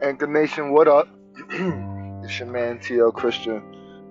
Anchor 0.00 0.28
Nation, 0.28 0.72
what 0.72 0.86
up? 0.86 1.08
it's 1.50 2.38
your 2.38 2.46
man 2.46 2.78
TL 2.78 3.12
Christian. 3.14 3.60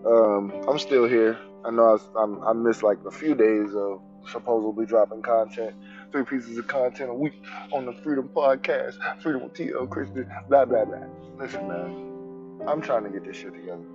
Um, 0.05 0.52
I'm 0.68 0.78
still 0.78 1.07
here. 1.07 1.39
I 1.63 1.71
know 1.71 1.97
I, 1.97 2.20
I'm, 2.20 2.44
I 2.44 2.52
missed 2.52 2.83
like 2.83 2.97
a 3.05 3.12
few 3.12 3.36
days 3.36 3.73
of 3.73 4.02
supposedly 4.30 4.86
dropping 4.86 5.21
content, 5.21 5.77
three 6.11 6.25
pieces 6.25 6.57
of 6.57 6.68
content 6.68 7.09
a 7.09 7.14
week 7.14 7.41
on 7.71 7.86
the 7.86 7.93
Freedom 7.93 8.27
Podcast, 8.27 8.95
Freedom 9.21 9.43
with 9.43 9.54
TL 9.54 9.89
Christian, 9.89 10.29
blah 10.50 10.66
blah 10.66 10.84
blah. 10.84 11.05
Listen, 11.38 11.70
man, 11.70 12.68
I'm 12.68 12.82
trying 12.82 13.05
to 13.05 13.09
get 13.09 13.23
this 13.23 13.38
shit 13.38 13.54
together. 13.54 13.86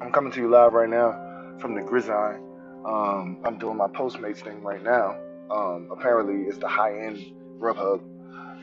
I'm 0.00 0.10
coming 0.10 0.32
to 0.32 0.40
you 0.40 0.48
live 0.48 0.72
right 0.72 0.88
now 0.88 1.58
from 1.58 1.74
the 1.74 1.82
Grizzine. 1.82 2.49
Um, 2.84 3.38
I'm 3.44 3.58
doing 3.58 3.76
my 3.76 3.88
Postmates 3.88 4.38
thing 4.38 4.62
right 4.62 4.82
now. 4.82 5.16
Um, 5.50 5.88
apparently, 5.90 6.48
it's 6.48 6.58
the 6.58 6.68
high 6.68 6.98
end 6.98 7.18
Grubhub 7.60 8.00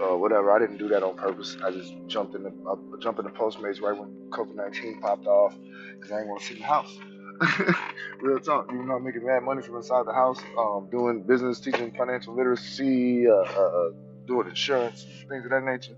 uh, 0.02 0.16
whatever. 0.16 0.52
I 0.52 0.60
didn't 0.60 0.78
do 0.78 0.88
that 0.90 1.04
on 1.04 1.16
purpose. 1.16 1.58
I 1.64 1.72
just 1.72 1.94
jumped 2.08 2.36
in 2.36 2.44
the 2.44 2.52
jumped 3.00 3.20
in 3.20 3.26
the 3.26 3.32
Postmates 3.32 3.82
right 3.82 3.98
when 3.98 4.10
COVID 4.30 4.56
nineteen 4.56 5.00
popped 5.02 5.28
off 5.28 5.56
because 5.96 6.12
I 6.12 6.18
didn't 6.18 6.30
want 6.30 6.42
to 6.42 6.48
sit 6.48 6.58
in 6.58 6.62
the 6.62 6.68
house. 6.68 6.98
Real 8.22 8.40
talk. 8.40 8.68
Even 8.72 8.88
though 8.88 8.96
I'm 8.96 9.04
making 9.04 9.26
mad 9.26 9.44
money 9.44 9.62
from 9.62 9.76
inside 9.76 10.06
the 10.06 10.14
house, 10.14 10.40
um, 10.58 10.88
doing 10.92 11.24
business, 11.24 11.60
teaching 11.60 11.94
financial 11.96 12.36
literacy, 12.36 13.28
uh, 13.28 13.34
uh, 13.34 13.42
uh, 13.44 13.90
doing 14.26 14.48
insurance, 14.48 15.06
things 15.30 15.46
of 15.46 15.52
that 15.52 15.64
nature. 15.64 15.96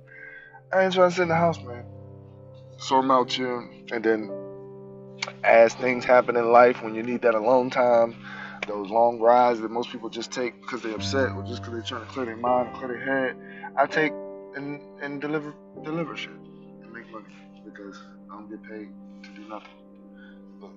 I 0.74 0.84
ain't 0.84 0.94
trying 0.94 1.10
to 1.10 1.16
sit 1.16 1.24
in 1.24 1.30
the 1.30 1.36
house, 1.36 1.62
man. 1.64 1.86
So 2.78 2.98
I'm 2.98 3.12
out 3.12 3.32
here, 3.32 3.70
and 3.92 4.04
then 4.04 4.30
as 5.44 5.74
things 5.74 6.06
happen 6.06 6.36
in 6.36 6.52
life, 6.52 6.82
when 6.84 6.96
you 6.96 7.04
need 7.04 7.22
that 7.22 7.36
alone 7.36 7.70
time, 7.70 8.16
those 8.68 8.90
long 8.90 9.20
rides 9.20 9.60
that 9.62 9.72
most 9.72 9.90
people 9.90 10.10
just 10.10 10.32
take 10.32 10.62
because 10.62 10.82
they're 10.82 10.96
upset 10.96 11.32
or 11.32 11.44
just 11.44 11.62
because 11.62 11.74
they're 11.74 11.82
trying 11.82 12.06
to 12.06 12.12
clear 12.12 12.26
their 12.26 12.38
mind, 12.38 12.74
clear 12.76 12.88
their 12.90 13.04
head. 13.04 13.36
I 13.78 13.86
take 13.86 14.14
and 14.56 14.82
and 15.02 15.22
deliver 15.22 15.54
deliver 15.84 16.16
shit 16.16 16.32
and 16.32 16.92
make 16.92 17.12
money 17.12 17.34
because 17.66 17.98
I 18.32 18.36
don't 18.36 18.50
get 18.50 18.64
paid 18.64 18.90
to 19.24 19.30
do 19.42 19.48
nothing 19.50 19.72
but 20.60 20.72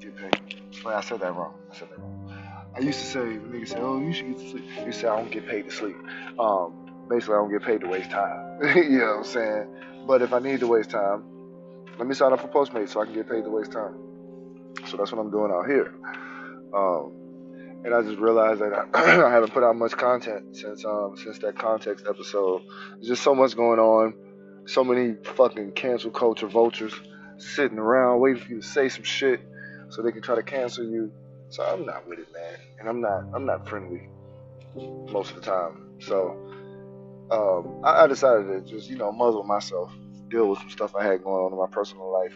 get 0.00 0.16
paid. 0.16 0.62
Wait, 0.84 0.94
I 0.94 1.00
said 1.00 1.20
that 1.20 1.34
wrong. 1.34 1.54
I 1.72 1.76
said 1.76 1.90
that 1.90 1.98
wrong. 1.98 2.72
I 2.74 2.80
used 2.80 2.98
to 2.98 3.06
say, 3.06 3.20
niggas 3.20 3.68
say, 3.68 3.78
oh, 3.78 4.00
you 4.00 4.12
should 4.12 4.28
get 4.28 4.38
to 4.38 4.50
sleep. 4.50 4.64
You 4.84 4.92
say 4.92 5.08
I 5.08 5.16
don't 5.16 5.30
get 5.30 5.48
paid 5.48 5.62
to 5.62 5.70
sleep. 5.70 5.96
Um, 6.38 7.06
basically, 7.08 7.34
I 7.34 7.38
don't 7.38 7.50
get 7.50 7.62
paid 7.62 7.80
to 7.80 7.88
waste 7.88 8.10
time. 8.10 8.60
you 8.76 8.98
know 8.98 9.06
what 9.06 9.18
I'm 9.18 9.24
saying? 9.24 10.04
But 10.06 10.22
if 10.22 10.32
I 10.32 10.40
need 10.40 10.60
to 10.60 10.66
waste 10.66 10.90
time, 10.90 11.24
let 11.98 12.06
me 12.06 12.14
sign 12.14 12.32
up 12.32 12.40
for 12.40 12.48
Postmates 12.48 12.90
so 12.90 13.00
I 13.00 13.04
can 13.04 13.14
get 13.14 13.28
paid 13.28 13.44
to 13.44 13.50
waste 13.50 13.72
time. 13.72 13.94
So 14.86 14.96
that's 14.96 15.12
what 15.12 15.20
I'm 15.20 15.30
doing 15.30 15.50
out 15.50 15.66
here. 15.66 15.94
Um, 16.74 17.12
and 17.84 17.94
I 17.94 18.02
just 18.02 18.18
realized 18.18 18.60
that 18.60 18.72
I, 18.72 18.86
I, 19.26 19.30
haven't 19.30 19.52
put 19.52 19.62
out 19.62 19.76
much 19.76 19.92
content 19.92 20.56
since 20.56 20.84
um 20.84 21.16
since 21.16 21.38
that 21.38 21.56
context 21.56 22.06
episode. 22.08 22.62
There's 22.96 23.08
just 23.08 23.22
so 23.22 23.34
much 23.34 23.56
going 23.56 23.78
on, 23.78 24.14
so 24.66 24.82
many 24.82 25.14
fucking 25.22 25.72
cancel 25.72 26.10
culture 26.10 26.48
vultures 26.48 26.92
sitting 27.38 27.78
around 27.78 28.20
waiting 28.20 28.42
for 28.42 28.48
you 28.50 28.60
to 28.60 28.66
say 28.66 28.88
some 28.88 29.04
shit 29.04 29.40
so 29.88 30.02
they 30.02 30.12
can 30.12 30.22
try 30.22 30.34
to 30.34 30.42
cancel 30.42 30.84
you. 30.84 31.12
So 31.48 31.62
I'm 31.62 31.86
not 31.86 32.08
with 32.08 32.18
it, 32.18 32.26
man, 32.32 32.58
and 32.80 32.88
I'm 32.88 33.00
not 33.00 33.24
I'm 33.34 33.46
not 33.46 33.68
friendly 33.68 34.08
most 35.10 35.30
of 35.30 35.36
the 35.36 35.42
time. 35.42 35.96
So 36.00 36.36
um, 37.30 37.84
I, 37.84 38.04
I 38.04 38.06
decided 38.06 38.46
to 38.48 38.60
just 38.68 38.90
you 38.90 38.96
know 38.96 39.12
muzzle 39.12 39.44
myself, 39.44 39.92
deal 40.28 40.48
with 40.48 40.58
some 40.60 40.70
stuff 40.70 40.94
I 40.94 41.04
had 41.04 41.22
going 41.22 41.44
on 41.44 41.52
in 41.52 41.58
my 41.58 41.66
personal 41.66 42.12
life 42.12 42.34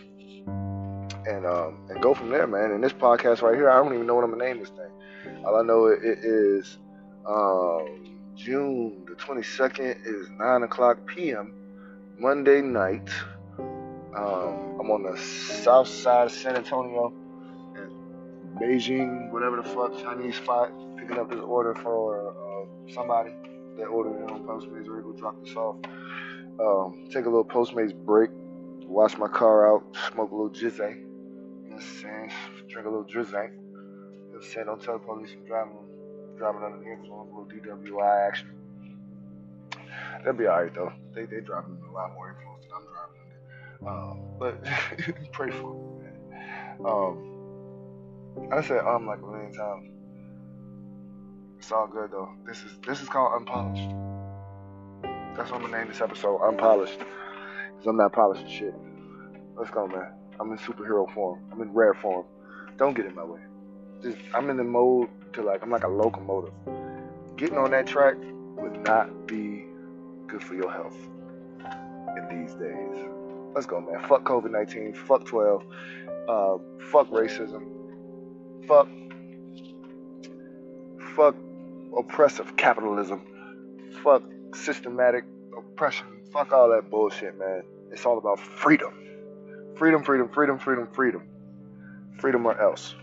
and 1.27 1.47
um, 1.47 1.87
and 1.89 2.03
go 2.03 2.15
from 2.15 2.31
there, 2.31 2.47
man. 2.47 2.73
And 2.73 2.83
this 2.83 2.93
podcast 2.93 3.43
right 3.43 3.55
here, 3.55 3.71
I 3.71 3.77
don't 3.83 3.93
even 3.95 4.07
know 4.07 4.15
what 4.15 4.25
I'm 4.25 4.31
gonna 4.31 4.45
name 4.45 4.61
this 4.61 4.71
thing. 4.71 5.45
All 5.45 5.57
I 5.57 5.63
know 5.63 5.87
it, 5.87 6.03
it 6.03 6.19
is 6.25 6.79
um, 7.27 8.19
June 8.37 9.05
the 9.07 9.15
22nd 9.15 10.07
is 10.07 10.31
9 10.31 10.63
o'clock 10.63 11.07
p.m. 11.07 11.55
Monday 12.19 12.62
night. 12.62 13.09
Um, 13.59 14.79
I'm 14.81 14.91
on 14.91 15.03
the 15.03 15.17
south 15.19 15.89
side 15.89 16.27
of 16.27 16.33
San 16.33 16.56
Antonio 16.56 17.12
and 17.77 18.59
Beijing, 18.59 19.31
whatever 19.31 19.56
the 19.56 19.62
fuck, 19.62 19.97
Chinese 20.00 20.37
spot, 20.37 20.73
picking 20.97 21.19
up 21.19 21.31
this 21.31 21.41
order 21.41 21.75
for 21.75 22.31
uh, 22.31 22.93
somebody 22.93 23.31
that 23.77 23.84
ordered 23.87 24.25
it 24.25 24.31
on 24.31 24.43
Postmates. 24.45 24.89
We're 24.89 25.03
gonna 25.03 25.17
drop 25.19 25.45
this 25.45 25.55
off. 25.55 25.77
Um, 26.60 27.06
take 27.06 27.25
a 27.25 27.31
little 27.31 27.44
Postmates 27.44 27.94
break, 27.94 28.31
wash 28.84 29.16
my 29.16 29.28
car 29.28 29.75
out, 29.75 29.84
smoke 30.12 30.31
a 30.31 30.34
little 30.34 30.50
jizzy. 30.50 31.00
You 31.00 31.71
know 31.71 31.76
what 31.76 31.82
I'm 31.82 32.00
saying? 32.00 32.32
Drink 32.69 32.87
a 32.87 32.91
little 32.91 33.04
drizzy 33.04 33.50
said, 34.43 34.66
don't 34.66 34.82
tell 34.82 34.99
the 34.99 35.04
police 35.04 35.31
I'm 35.32 35.44
driving, 35.44 35.76
driving 36.37 36.62
under 36.62 36.78
the 36.78 36.91
influence, 36.91 37.31
a 37.32 37.37
little 37.37 37.78
DWI 37.78 38.28
action. 38.28 38.50
They'll 40.25 40.32
be 40.34 40.47
alright 40.47 40.75
though. 40.75 40.93
They 41.15 41.25
they 41.25 41.41
driving 41.41 41.78
a 41.88 41.93
lot 41.93 42.12
more 42.15 42.31
influence 42.31 42.65
than 42.65 42.72
I'm 42.76 42.87
driving. 42.93 43.20
Um, 43.87 44.20
but 44.38 45.32
pray 45.32 45.50
for 45.50 45.75
me, 45.75 45.81
man. 46.03 46.78
Um, 46.84 48.53
I 48.53 48.62
said 48.62 48.84
um 48.84 49.06
like 49.06 49.19
a 49.19 49.26
million 49.26 49.53
times. 49.53 49.91
It's 51.59 51.72
all 51.72 51.87
good 51.87 52.10
though. 52.10 52.34
This 52.47 52.59
is 52.59 52.78
this 52.87 53.00
is 53.00 53.09
called 53.09 53.32
unpolished. 53.34 54.09
That's 55.37 55.51
what 55.51 55.61
I'm 55.61 55.63
gonna 55.63 55.79
name 55.79 55.89
this 55.89 56.01
episode, 56.01 56.41
unpolished. 56.43 56.99
Cause 56.99 57.87
I'm 57.87 57.97
not 57.97 58.13
polishing 58.13 58.49
shit. 58.49 58.75
Let's 59.57 59.71
go, 59.71 59.87
man. 59.87 60.13
I'm 60.39 60.51
in 60.53 60.59
superhero 60.59 61.13
form. 61.13 61.41
I'm 61.53 61.61
in 61.63 61.73
rare 61.73 61.95
form. 61.95 62.27
Don't 62.77 62.95
get 62.95 63.07
in 63.07 63.15
my 63.15 63.25
way 63.25 63.41
just 64.03 64.19
I'm 64.35 64.51
in 64.51 64.57
the 64.57 64.65
mode 64.65 65.09
to 65.35 65.43
like 65.43 65.63
I'm 65.63 65.71
like 65.71 65.85
a 65.85 65.89
locomotive. 65.89 66.53
Getting 67.37 67.59
on 67.59 67.71
that 67.71 67.87
track 67.87 68.17
would 68.57 68.83
not 68.85 69.27
be 69.27 69.67
good 70.27 70.43
for 70.43 70.55
your 70.55 70.71
health 70.71 70.97
in 72.17 72.29
these 72.31 72.55
days. 72.55 73.07
Let's 73.55 73.67
go, 73.67 73.81
man. 73.81 74.01
Fuck 74.09 74.25
COVID 74.25 74.51
19. 74.51 74.95
Fuck 74.95 75.27
12. 75.27 75.62
Uh, 76.29 76.59
fuck 76.91 77.09
racism. 77.11 77.65
Fuck. 78.67 78.89
Fuck 81.17 81.35
oppressive 81.97 82.57
capitalism. 82.57 83.23
Fuck 84.03 84.23
systematic 84.55 85.25
oppression. 85.56 86.06
Fuck 86.33 86.53
all 86.53 86.71
that 86.71 86.91
bullshit, 86.91 87.38
man. 87.38 87.62
It's 87.91 88.06
all 88.06 88.19
about 88.19 88.38
freedom. 88.38 88.94
Freedom, 89.77 90.03
freedom, 90.03 90.28
freedom, 90.28 90.59
freedom, 90.59 90.88
freedom. 90.93 91.22
Freedom 92.19 92.47
or 92.47 92.61
else. 92.61 92.94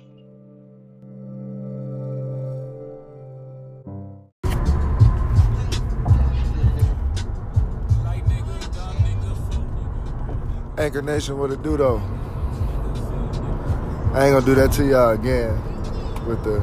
Anchor 10.77 11.01
Nation, 11.01 11.39
what 11.39 11.49
it 11.51 11.63
do 11.63 11.75
though? 11.75 11.97
I 14.13 14.25
ain't 14.25 14.33
gonna 14.33 14.45
do 14.45 14.55
that 14.55 14.71
to 14.73 14.85
y'all 14.85 15.09
again 15.09 15.51
with 16.27 16.43
the 16.43 16.59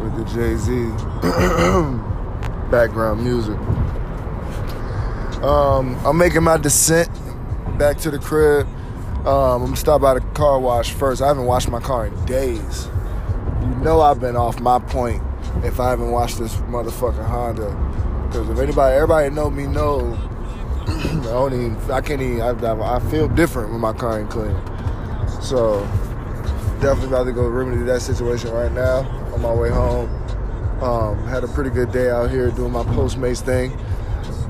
with 0.00 0.16
the 0.16 0.24
Jay 0.32 0.56
Z 0.56 2.08
background 2.72 3.22
music. 3.22 3.58
Um, 5.44 5.94
I'm 6.06 6.16
making 6.16 6.42
my 6.42 6.56
descent 6.56 7.10
back 7.78 7.98
to 7.98 8.10
the 8.10 8.18
crib. 8.18 8.66
Um, 9.26 9.60
I'm 9.60 9.64
gonna 9.66 9.76
stop 9.76 10.00
by 10.00 10.14
the 10.14 10.20
car 10.32 10.58
wash 10.58 10.92
first. 10.92 11.20
I 11.20 11.28
haven't 11.28 11.44
washed 11.44 11.68
my 11.68 11.80
car 11.80 12.06
in 12.06 12.24
days. 12.24 12.88
You 13.60 13.68
know 13.76 14.00
I've 14.00 14.20
been 14.20 14.36
off 14.36 14.58
my 14.58 14.78
point 14.78 15.22
if 15.62 15.78
I 15.78 15.90
haven't 15.90 16.10
washed 16.10 16.38
this 16.38 16.56
motherfucking 16.56 17.24
Honda. 17.24 17.70
Because 18.26 18.48
if 18.48 18.58
anybody, 18.58 18.96
everybody 18.96 19.30
know 19.30 19.50
me 19.50 19.66
know 19.66 20.18
I 20.86 21.24
don't 21.24 21.52
even. 21.52 21.90
I 21.90 22.00
can't 22.00 22.22
even. 22.22 22.40
I, 22.40 22.96
I 22.96 22.98
feel 23.10 23.28
different 23.28 23.70
when 23.70 23.80
my 23.80 23.92
car 23.92 24.18
ain't 24.20 24.30
clean. 24.30 24.56
So 25.42 25.84
definitely 26.80 27.08
about 27.08 27.24
to 27.24 27.32
go 27.32 27.46
remedy 27.46 27.82
that 27.82 28.00
situation 28.00 28.50
right 28.50 28.72
now 28.72 29.00
on 29.34 29.42
my 29.42 29.52
way 29.52 29.68
home. 29.68 30.08
Um, 30.82 31.24
had 31.28 31.44
a 31.44 31.48
pretty 31.48 31.70
good 31.70 31.92
day 31.92 32.10
out 32.10 32.28
here 32.28 32.50
doing 32.50 32.72
my 32.72 32.82
Postmates 32.82 33.40
thing. 33.40 33.70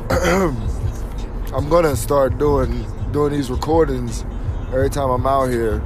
I'm 1.54 1.68
gonna 1.68 1.94
start 1.94 2.38
doing 2.38 2.86
doing 3.12 3.32
these 3.32 3.50
recordings 3.50 4.24
every 4.68 4.88
time 4.88 5.10
I'm 5.10 5.26
out 5.26 5.50
here, 5.50 5.84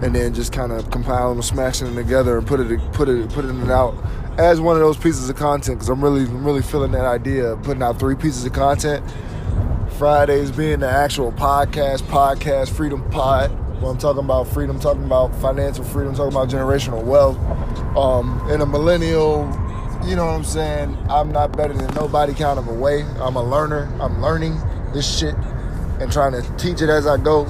and 0.00 0.14
then 0.14 0.32
just 0.32 0.50
kind 0.50 0.72
of 0.72 0.90
compiling 0.90 1.36
them, 1.36 1.42
smashing 1.42 1.88
them 1.88 1.96
together, 1.96 2.38
and 2.38 2.46
put 2.46 2.60
it 2.60 2.80
put 2.92 3.10
it 3.10 3.28
putting 3.28 3.60
it 3.60 3.70
out 3.70 3.94
as 4.38 4.62
one 4.62 4.76
of 4.76 4.80
those 4.80 4.96
pieces 4.96 5.28
of 5.28 5.36
content. 5.36 5.78
Because 5.78 5.90
I'm 5.90 6.02
really 6.02 6.22
I'm 6.22 6.42
really 6.42 6.62
feeling 6.62 6.92
that 6.92 7.04
idea 7.04 7.52
of 7.52 7.62
putting 7.62 7.82
out 7.82 7.98
three 7.98 8.14
pieces 8.14 8.46
of 8.46 8.54
content 8.54 9.04
Fridays 9.98 10.50
being 10.50 10.80
the 10.80 10.88
actual 10.88 11.32
podcast, 11.32 12.00
podcast 12.02 12.70
Freedom 12.70 13.02
Pod. 13.10 13.50
Well, 13.80 13.90
I'm 13.90 13.98
talking 13.98 14.24
about 14.24 14.48
freedom, 14.48 14.80
talking 14.80 15.04
about 15.04 15.34
financial 15.36 15.84
freedom, 15.84 16.14
talking 16.14 16.32
about 16.32 16.48
generational 16.48 17.04
wealth. 17.04 17.38
Um, 17.96 18.46
in 18.50 18.60
a 18.62 18.66
millennial, 18.66 19.44
you 20.04 20.16
know 20.16 20.26
what 20.26 20.34
I'm 20.34 20.44
saying? 20.44 20.96
I'm 21.08 21.32
not 21.32 21.56
better 21.56 21.72
than 21.72 21.92
nobody 21.94 22.34
kind 22.34 22.58
of 22.58 22.68
a 22.68 22.72
way. 22.72 23.02
I'm 23.20 23.36
a 23.36 23.42
learner. 23.42 23.92
I'm 24.00 24.20
learning 24.20 24.60
this 24.92 25.18
shit 25.18 25.34
and 26.00 26.10
trying 26.12 26.32
to 26.32 26.42
teach 26.56 26.82
it 26.82 26.88
as 26.88 27.06
I 27.06 27.16
go. 27.16 27.46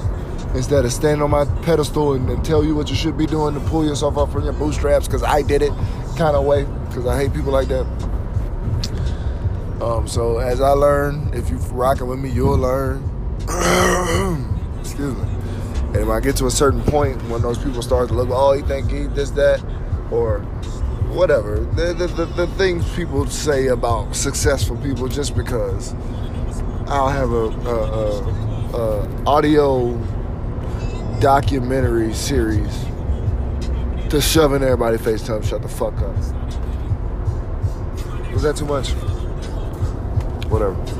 instead 0.55 0.85
of 0.85 0.93
standing 0.93 1.21
on 1.21 1.29
my 1.29 1.45
pedestal 1.63 2.13
and, 2.13 2.29
and 2.29 2.43
tell 2.43 2.63
you 2.63 2.75
what 2.75 2.89
you 2.89 2.95
should 2.95 3.17
be 3.17 3.25
doing 3.25 3.53
to 3.53 3.59
pull 3.61 3.85
yourself 3.85 4.17
up 4.17 4.31
from 4.31 4.43
your 4.43 4.53
bootstraps 4.53 5.07
because 5.07 5.23
I 5.23 5.41
did 5.41 5.61
it 5.61 5.71
kind 6.17 6.35
of 6.35 6.45
way 6.45 6.63
because 6.87 7.05
I 7.05 7.17
hate 7.17 7.33
people 7.33 7.51
like 7.51 7.67
that. 7.67 7.85
Um, 9.81 10.07
so 10.07 10.39
as 10.39 10.59
I 10.61 10.71
learn, 10.71 11.29
if 11.33 11.49
you're 11.49 11.59
rocking 11.59 12.07
with 12.07 12.19
me, 12.19 12.29
you'll 12.29 12.57
learn. 12.57 13.03
Excuse 14.79 15.15
me. 15.15 15.23
And 15.93 16.07
when 16.07 16.17
I 16.17 16.19
get 16.19 16.35
to 16.37 16.47
a 16.47 16.51
certain 16.51 16.81
point, 16.81 17.21
when 17.29 17.41
those 17.41 17.57
people 17.57 17.81
start 17.81 18.07
to 18.09 18.15
look, 18.15 18.29
oh, 18.31 18.53
he 18.53 18.61
think 18.63 18.89
he 18.89 19.03
this 19.03 19.29
that, 19.31 19.63
or 20.11 20.45
whatever, 21.09 21.59
the, 21.75 21.93
the, 21.93 22.07
the, 22.07 22.25
the 22.25 22.47
things 22.47 22.87
people 22.95 23.25
say 23.27 23.67
about 23.67 24.15
successful 24.15 24.77
people 24.77 25.07
just 25.07 25.35
because 25.35 25.93
I'll 26.87 27.09
have 27.09 27.31
a, 27.31 27.45
a, 27.69 27.75
a, 28.73 28.77
a 28.77 29.23
audio 29.25 29.97
documentary 31.19 32.13
series 32.13 32.85
to 34.09 34.21
shove 34.21 34.53
in 34.53 34.63
everybody's 34.63 35.01
face, 35.01 35.21
tell 35.25 35.39
them 35.39 35.47
shut 35.47 35.61
the 35.61 35.67
fuck 35.67 35.93
up. 36.01 36.15
Was 38.33 38.43
that 38.43 38.55
too 38.55 38.65
much? 38.65 38.91
Whatever. 40.49 40.96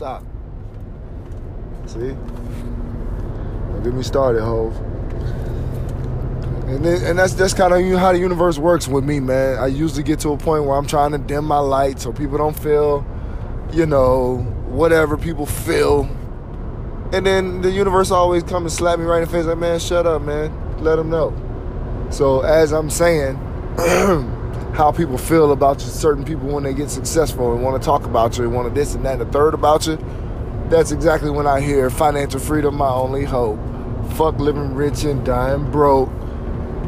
Stop. 0.00 0.24
See? 1.84 1.98
Don't 1.98 3.82
get 3.84 3.92
me 3.92 4.02
started, 4.02 4.40
Hove. 4.40 4.74
And 6.68 6.82
then, 6.82 7.04
and 7.04 7.18
that's 7.18 7.34
that's 7.34 7.52
kind 7.52 7.74
of 7.74 7.98
how 7.98 8.12
the 8.12 8.18
universe 8.18 8.56
works 8.56 8.88
with 8.88 9.04
me, 9.04 9.20
man. 9.20 9.58
I 9.58 9.66
usually 9.66 10.02
get 10.02 10.18
to 10.20 10.30
a 10.30 10.38
point 10.38 10.64
where 10.64 10.78
I'm 10.78 10.86
trying 10.86 11.12
to 11.12 11.18
dim 11.18 11.44
my 11.44 11.58
light 11.58 12.00
so 12.00 12.14
people 12.14 12.38
don't 12.38 12.58
feel, 12.58 13.04
you 13.74 13.84
know, 13.84 14.38
whatever 14.68 15.18
people 15.18 15.44
feel. 15.44 16.04
And 17.12 17.26
then 17.26 17.60
the 17.60 17.70
universe 17.70 18.10
always 18.10 18.42
come 18.42 18.62
and 18.62 18.72
slap 18.72 18.98
me 18.98 19.04
right 19.04 19.22
in 19.22 19.28
the 19.28 19.30
face, 19.30 19.44
like, 19.44 19.58
man, 19.58 19.78
shut 19.80 20.06
up, 20.06 20.22
man. 20.22 20.50
Let 20.82 20.96
them 20.96 21.10
know. 21.10 21.36
So 22.08 22.40
as 22.40 22.72
I'm 22.72 22.88
saying, 22.88 23.36
how 24.74 24.92
people 24.92 25.18
feel 25.18 25.52
about 25.52 25.80
you, 25.80 25.88
certain 25.88 26.24
people 26.24 26.48
when 26.48 26.62
they 26.62 26.72
get 26.72 26.90
successful 26.90 27.52
and 27.52 27.62
want 27.62 27.80
to 27.80 27.84
talk 27.84 28.04
about 28.04 28.38
you 28.38 28.44
and 28.44 28.54
want 28.54 28.68
to 28.68 28.74
this 28.74 28.94
and 28.94 29.04
that 29.04 29.20
and 29.20 29.22
the 29.22 29.32
third 29.32 29.54
about 29.54 29.86
you, 29.86 29.98
that's 30.68 30.92
exactly 30.92 31.30
when 31.30 31.46
I 31.46 31.60
hear 31.60 31.90
financial 31.90 32.40
freedom, 32.40 32.76
my 32.76 32.88
only 32.88 33.24
hope. 33.24 33.58
Fuck 34.14 34.38
living 34.38 34.74
rich 34.74 35.04
and 35.04 35.24
dying 35.24 35.70
broke. 35.70 36.08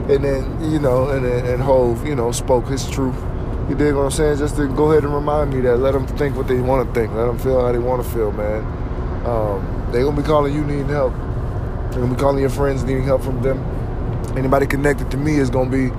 And 0.08 0.24
then, 0.24 0.70
you 0.72 0.78
know, 0.78 1.10
and 1.10 1.24
and 1.24 1.62
Hove, 1.62 2.06
you 2.06 2.14
know, 2.14 2.32
spoke 2.32 2.66
his 2.66 2.88
truth. 2.90 3.16
You 3.68 3.76
dig 3.76 3.94
what 3.94 4.02
I'm 4.02 4.10
saying? 4.10 4.38
Just 4.38 4.56
to 4.56 4.66
go 4.68 4.90
ahead 4.90 5.04
and 5.04 5.14
remind 5.14 5.52
me 5.54 5.60
that. 5.62 5.76
Let 5.76 5.92
them 5.92 6.06
think 6.06 6.36
what 6.36 6.48
they 6.48 6.60
want 6.60 6.86
to 6.86 6.94
think. 6.94 7.12
Let 7.14 7.26
them 7.26 7.38
feel 7.38 7.60
how 7.60 7.72
they 7.72 7.78
want 7.78 8.04
to 8.04 8.10
feel, 8.10 8.32
man. 8.32 8.64
Um, 9.24 9.88
they 9.92 10.00
going 10.00 10.16
to 10.16 10.22
be 10.22 10.26
calling 10.26 10.54
you 10.54 10.64
needing 10.64 10.88
help. 10.88 11.12
They're 11.12 12.00
going 12.00 12.08
to 12.08 12.14
be 12.14 12.20
calling 12.20 12.40
your 12.40 12.50
friends 12.50 12.82
needing 12.82 13.04
help 13.04 13.22
from 13.22 13.42
them. 13.42 13.58
Anybody 14.36 14.66
connected 14.66 15.10
to 15.12 15.16
me 15.16 15.36
is 15.36 15.50
going 15.50 15.70
to 15.70 15.76
be 15.76 15.94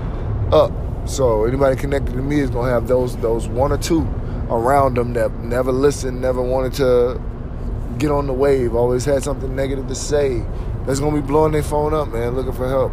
up. 0.54 0.72
So 1.06 1.46
anybody 1.46 1.76
connected 1.76 2.14
to 2.14 2.22
me 2.22 2.40
is 2.40 2.50
to 2.52 2.62
have 2.62 2.88
those 2.88 3.18
those 3.18 3.48
one 3.48 3.72
or 3.72 3.78
two 3.78 4.02
around 4.50 4.96
them 4.96 5.14
that 5.14 5.32
never 5.40 5.72
listened, 5.72 6.22
never 6.22 6.42
wanted 6.42 6.74
to 6.74 7.22
get 7.98 8.12
on 8.12 8.28
the 8.28 8.34
wave, 8.34 8.76
always 8.76 9.06
had 9.06 9.24
something 9.24 9.56
negative 9.56 9.88
to 9.88 9.96
say. 9.96 10.46
That's 10.86 11.00
to 11.00 11.12
be 11.12 11.22
blowing 11.22 11.54
their 11.54 11.64
phone 11.64 11.94
up, 11.94 12.10
man, 12.10 12.36
looking 12.36 12.52
for 12.52 12.68
help 12.68 12.92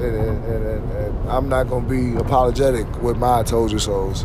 and, 0.00 0.16
and, 0.16 0.44
and, 0.66 0.92
and 0.92 1.30
I'm 1.30 1.48
not 1.48 1.68
gonna 1.68 1.88
be 1.88 2.16
apologetic 2.16 2.86
with 3.02 3.16
my 3.16 3.42
told 3.42 3.72
you 3.72 3.78
so's. 3.78 4.24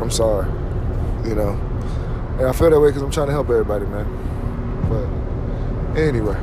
I'm 0.00 0.10
sorry, 0.10 0.46
you 1.28 1.34
know. 1.34 1.50
And 2.38 2.46
I 2.46 2.52
feel 2.52 2.70
that 2.70 2.80
way 2.80 2.88
because 2.88 3.02
I'm 3.02 3.10
trying 3.10 3.28
to 3.28 3.32
help 3.32 3.48
everybody, 3.50 3.86
man. 3.86 4.06
But 4.88 6.00
anyway. 6.00 6.34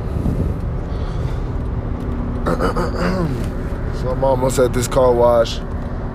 so 4.00 4.08
I'm 4.08 4.24
almost 4.24 4.58
at 4.58 4.72
this 4.72 4.88
car 4.88 5.12
wash. 5.12 5.58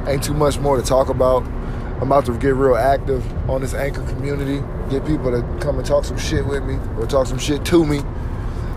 Ain't 0.07 0.24
too 0.24 0.34
much 0.34 0.60
more 0.60 0.78
to 0.78 0.84
talk 0.84 1.10
about. 1.10 1.44
I'm 1.44 2.04
about 2.04 2.25
to 2.25 2.38
get 2.38 2.56
real 2.56 2.75
active 2.75 3.24
on 3.50 3.62
this 3.62 3.74
anchor 3.74 4.04
community. 4.04 4.63
Get 4.90 5.06
people 5.06 5.31
to 5.31 5.42
come 5.60 5.78
and 5.78 5.86
talk 5.86 6.06
some 6.06 6.18
shit 6.18 6.46
with 6.46 6.63
me 6.63 6.78
or 6.98 7.07
talk 7.07 7.25
some 7.25 7.40
shit 7.40 7.66
to 7.66 7.86
me 7.86 8.00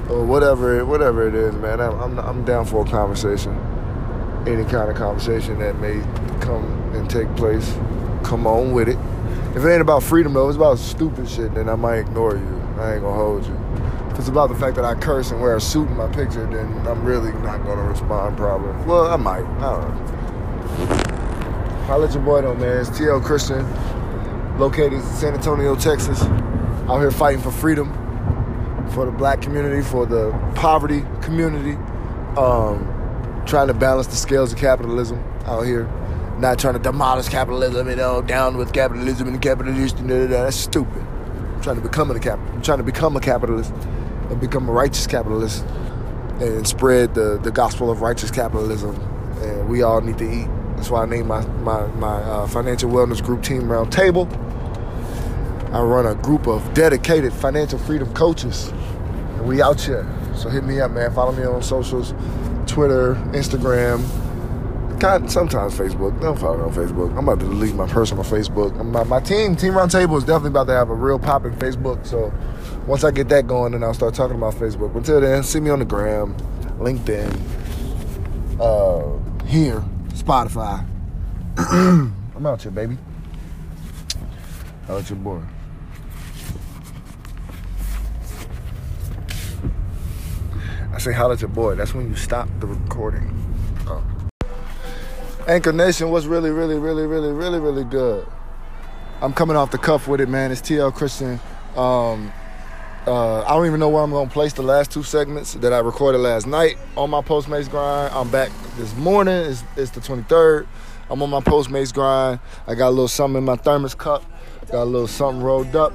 or 0.09 0.25
whatever, 0.25 0.85
whatever 0.87 1.29
it 1.29 1.35
is, 1.35 1.55
man. 1.57 1.81
I'm, 1.81 2.01
I'm, 2.01 2.19
I'm 2.19 2.45
down 2.45 2.65
for 2.65 2.87
a 2.87 2.89
conversation. 2.89 3.53
Any 4.47 4.65
kind 4.65 4.91
of 4.91 4.97
conversation 4.97 5.59
that 5.59 5.79
may 5.79 6.01
come 6.41 6.65
and 6.95 7.11
take 7.11 7.35
place, 7.37 7.77
come 8.25 8.47
on 8.47 8.73
with 8.73 8.89
it. 8.89 8.99
If 9.55 9.65
it 9.65 9.71
ain't 9.71 9.83
about 9.83 10.03
freedom 10.03 10.33
though, 10.33 10.49
it's 10.49 10.57
about 10.57 10.79
stupid 10.79 11.29
shit, 11.29 11.55
then 11.55 11.69
I 11.69 11.75
might 11.75 11.99
ignore 11.99 12.37
you. 12.37 12.63
I 12.79 12.95
ain't 12.95 13.03
gonna 13.03 13.15
hold 13.15 13.45
you. 13.45 13.55
If 14.11 14.21
it's 14.21 14.29
about 14.29 14.49
the 14.49 14.55
fact 14.55 14.77
that 14.77 14.85
I 14.85 14.95
curse 14.95 15.31
and 15.31 15.41
wear 15.41 15.57
a 15.57 15.61
suit 15.61 15.89
in 15.89 15.97
my 15.97 16.09
picture, 16.09 16.47
then 16.47 16.87
I'm 16.87 17.05
really 17.05 17.33
not 17.43 17.65
gonna 17.67 17.83
respond 17.83 18.37
probably. 18.37 18.71
Well, 18.87 19.09
I 19.09 19.17
might. 19.17 19.45
I 19.45 19.81
don't 19.81 19.95
know. 19.95 20.18
I'll 21.89 21.99
let 22.01 22.13
your 22.13 22.23
boy 22.23 22.43
know, 22.43 22.55
man. 22.55 22.77
It's 22.77 22.91
TL 22.91 23.25
Christian, 23.25 23.65
located 24.59 24.93
in 24.93 25.03
San 25.03 25.33
Antonio, 25.33 25.75
Texas. 25.75 26.21
Out 26.87 26.99
here 26.99 27.11
fighting 27.11 27.41
for 27.41 27.51
freedom 27.51 27.91
for 28.91 29.07
the 29.07 29.11
black 29.11 29.41
community, 29.41 29.81
for 29.81 30.05
the 30.05 30.31
poverty 30.55 31.03
community, 31.23 31.77
um, 32.37 32.85
trying 33.47 33.69
to 33.69 33.75
balance 33.75 34.07
the 34.07 34.17
scales 34.17 34.53
of 34.53 34.59
capitalism 34.59 35.19
out 35.47 35.63
here. 35.63 35.85
Not 36.39 36.59
trying 36.59 36.75
to 36.75 36.79
demolish 36.79 37.31
capitalism, 37.31 37.89
you 37.89 37.97
know, 37.97 38.21
down 38.21 38.59
with 38.59 38.75
capitalism 38.75 39.27
and 39.27 39.41
capitalist, 39.41 39.99
and 39.99 40.11
that's 40.11 40.57
stupid. 40.57 41.03
I'm 41.03 41.63
trying 41.63 41.77
to 41.77 41.83
become 41.83 42.11
a 42.11 42.21
cap. 42.21 42.39
I'm 42.53 42.61
trying 42.61 42.79
to 42.79 42.85
become 42.85 43.17
a 43.17 43.21
capitalist 43.21 43.73
and 44.29 44.39
become 44.39 44.69
a 44.69 44.73
righteous 44.73 45.07
capitalist 45.07 45.65
and 46.39 46.69
spread 46.69 47.15
the, 47.15 47.41
the 47.43 47.51
gospel 47.51 47.91
of 47.91 48.03
righteous 48.03 48.31
capitalism. 48.31 48.95
And 49.41 49.71
we 49.71 49.81
all 49.81 50.03
need 50.03 50.19
to 50.19 50.31
eat. 50.31 50.58
That's 50.79 50.91
why 50.91 51.03
I 51.03 51.07
named 51.07 51.27
my 51.27 51.45
my, 51.45 51.89
my 51.97 52.23
uh, 52.23 52.47
financial 52.47 52.89
wellness 52.89 53.21
group 53.21 53.43
team 53.43 53.63
Roundtable. 53.63 54.33
I 55.73 55.83
run 55.83 56.07
a 56.07 56.15
group 56.15 56.47
of 56.47 56.73
dedicated 56.73 57.33
financial 57.33 57.81
freedom 57.81 58.15
coaches. 58.15 58.69
And 58.69 59.49
we 59.49 59.61
out 59.61 59.81
here. 59.81 60.07
So 60.37 60.49
hit 60.49 60.63
me 60.63 60.79
up, 60.81 60.93
man. 60.93 61.13
Follow 61.13 61.33
me 61.33 61.43
on 61.43 61.65
socials, 61.65 62.15
Twitter, 62.69 63.17
Instagram, 63.33 64.05
kind 65.01 65.29
sometimes 65.31 65.77
Facebook. 65.77 66.21
Don't 66.21 66.39
follow 66.39 66.59
me 66.59 66.63
on 66.63 66.73
Facebook. 66.73 67.11
I'm 67.11 67.29
about 67.29 67.41
to 67.41 67.47
delete 67.47 67.75
my 67.75 67.89
personal 67.89 68.23
Facebook. 68.23 68.73
My, 68.87 69.03
my 69.03 69.19
team, 69.19 69.57
Team 69.57 69.73
Roundtable, 69.73 70.17
is 70.17 70.23
definitely 70.23 70.51
about 70.51 70.69
to 70.69 70.75
have 70.75 70.91
a 70.91 70.95
real 70.95 71.19
popping 71.19 71.55
Facebook. 71.55 72.07
So 72.07 72.33
once 72.87 73.03
I 73.03 73.11
get 73.11 73.29
that 73.31 73.49
going, 73.49 73.73
then 73.73 73.83
I'll 73.83 73.95
start 73.95 74.15
talking 74.15 74.37
about 74.37 74.55
Facebook. 74.55 74.95
Until 74.95 75.21
then, 75.21 75.43
see 75.43 75.59
me 75.59 75.71
on 75.71 75.81
the 75.81 75.85
gram, 75.85 76.37
LinkedIn, 76.79 77.37
uh, 78.61 79.45
here, 79.45 79.83
Spotify. 80.29 80.85
I'm 81.57 82.45
out 82.45 82.61
here, 82.61 82.71
baby. 82.71 82.99
Out 84.87 85.09
your 85.09 85.19
boy. 85.19 85.41
I 90.93 90.99
say 90.99 91.15
holla 91.15 91.33
at 91.33 91.41
your 91.41 91.49
boy. 91.49 91.77
That's 91.77 91.95
when 91.95 92.11
you 92.11 92.15
stop 92.15 92.47
the 92.61 92.67
recording. 92.67 93.35
Oh. 93.87 94.05
Anchor 95.47 95.73
Nation 95.73 96.11
was 96.11 96.27
really, 96.27 96.51
really, 96.51 96.79
really, 96.79 97.07
really, 97.07 97.33
really, 97.33 97.59
really 97.59 97.85
good. 97.85 98.27
I'm 99.23 99.33
coming 99.33 99.57
off 99.57 99.71
the 99.71 99.79
cuff 99.79 100.09
with 100.09 100.21
it, 100.21 100.29
man. 100.29 100.53
It's 100.53 100.61
TL 100.61 100.93
Christian. 100.95 101.41
Um, 101.75 102.31
uh, 103.07 103.43
I 103.43 103.49
don't 103.55 103.67
even 103.67 103.81
know 103.81 103.89
where 103.89 104.03
I'm 104.03 104.11
gonna 104.11 104.31
place 104.31 104.53
the 104.53 104.63
last 104.63 104.91
two 104.91 105.03
segments 105.03 105.55
that 105.55 105.73
I 105.73 105.79
recorded 105.79 106.19
last 106.19 106.47
night 106.47 106.79
on 106.97 107.11
my 107.11 107.21
Postmates 107.21 107.71
grind. 107.71 108.13
I'm 108.15 108.31
back 108.31 108.51
this 108.77 108.95
morning. 108.97 109.35
It's, 109.35 109.63
it's 109.77 109.91
the 109.91 110.01
23rd. 110.01 110.67
I'm 111.11 111.23
on 111.23 111.31
my 111.31 111.41
Postmates 111.41 111.93
grind. 111.93 112.41
I 112.67 112.75
got 112.75 112.89
a 112.89 112.91
little 112.91 113.09
something 113.09 113.39
in 113.39 113.45
my 113.45 113.57
thermos 113.57 113.95
cup. 113.95 114.25
Got 114.71 114.83
a 114.83 114.85
little 114.85 115.07
something 115.07 115.43
rolled 115.43 115.75
up. 115.75 115.93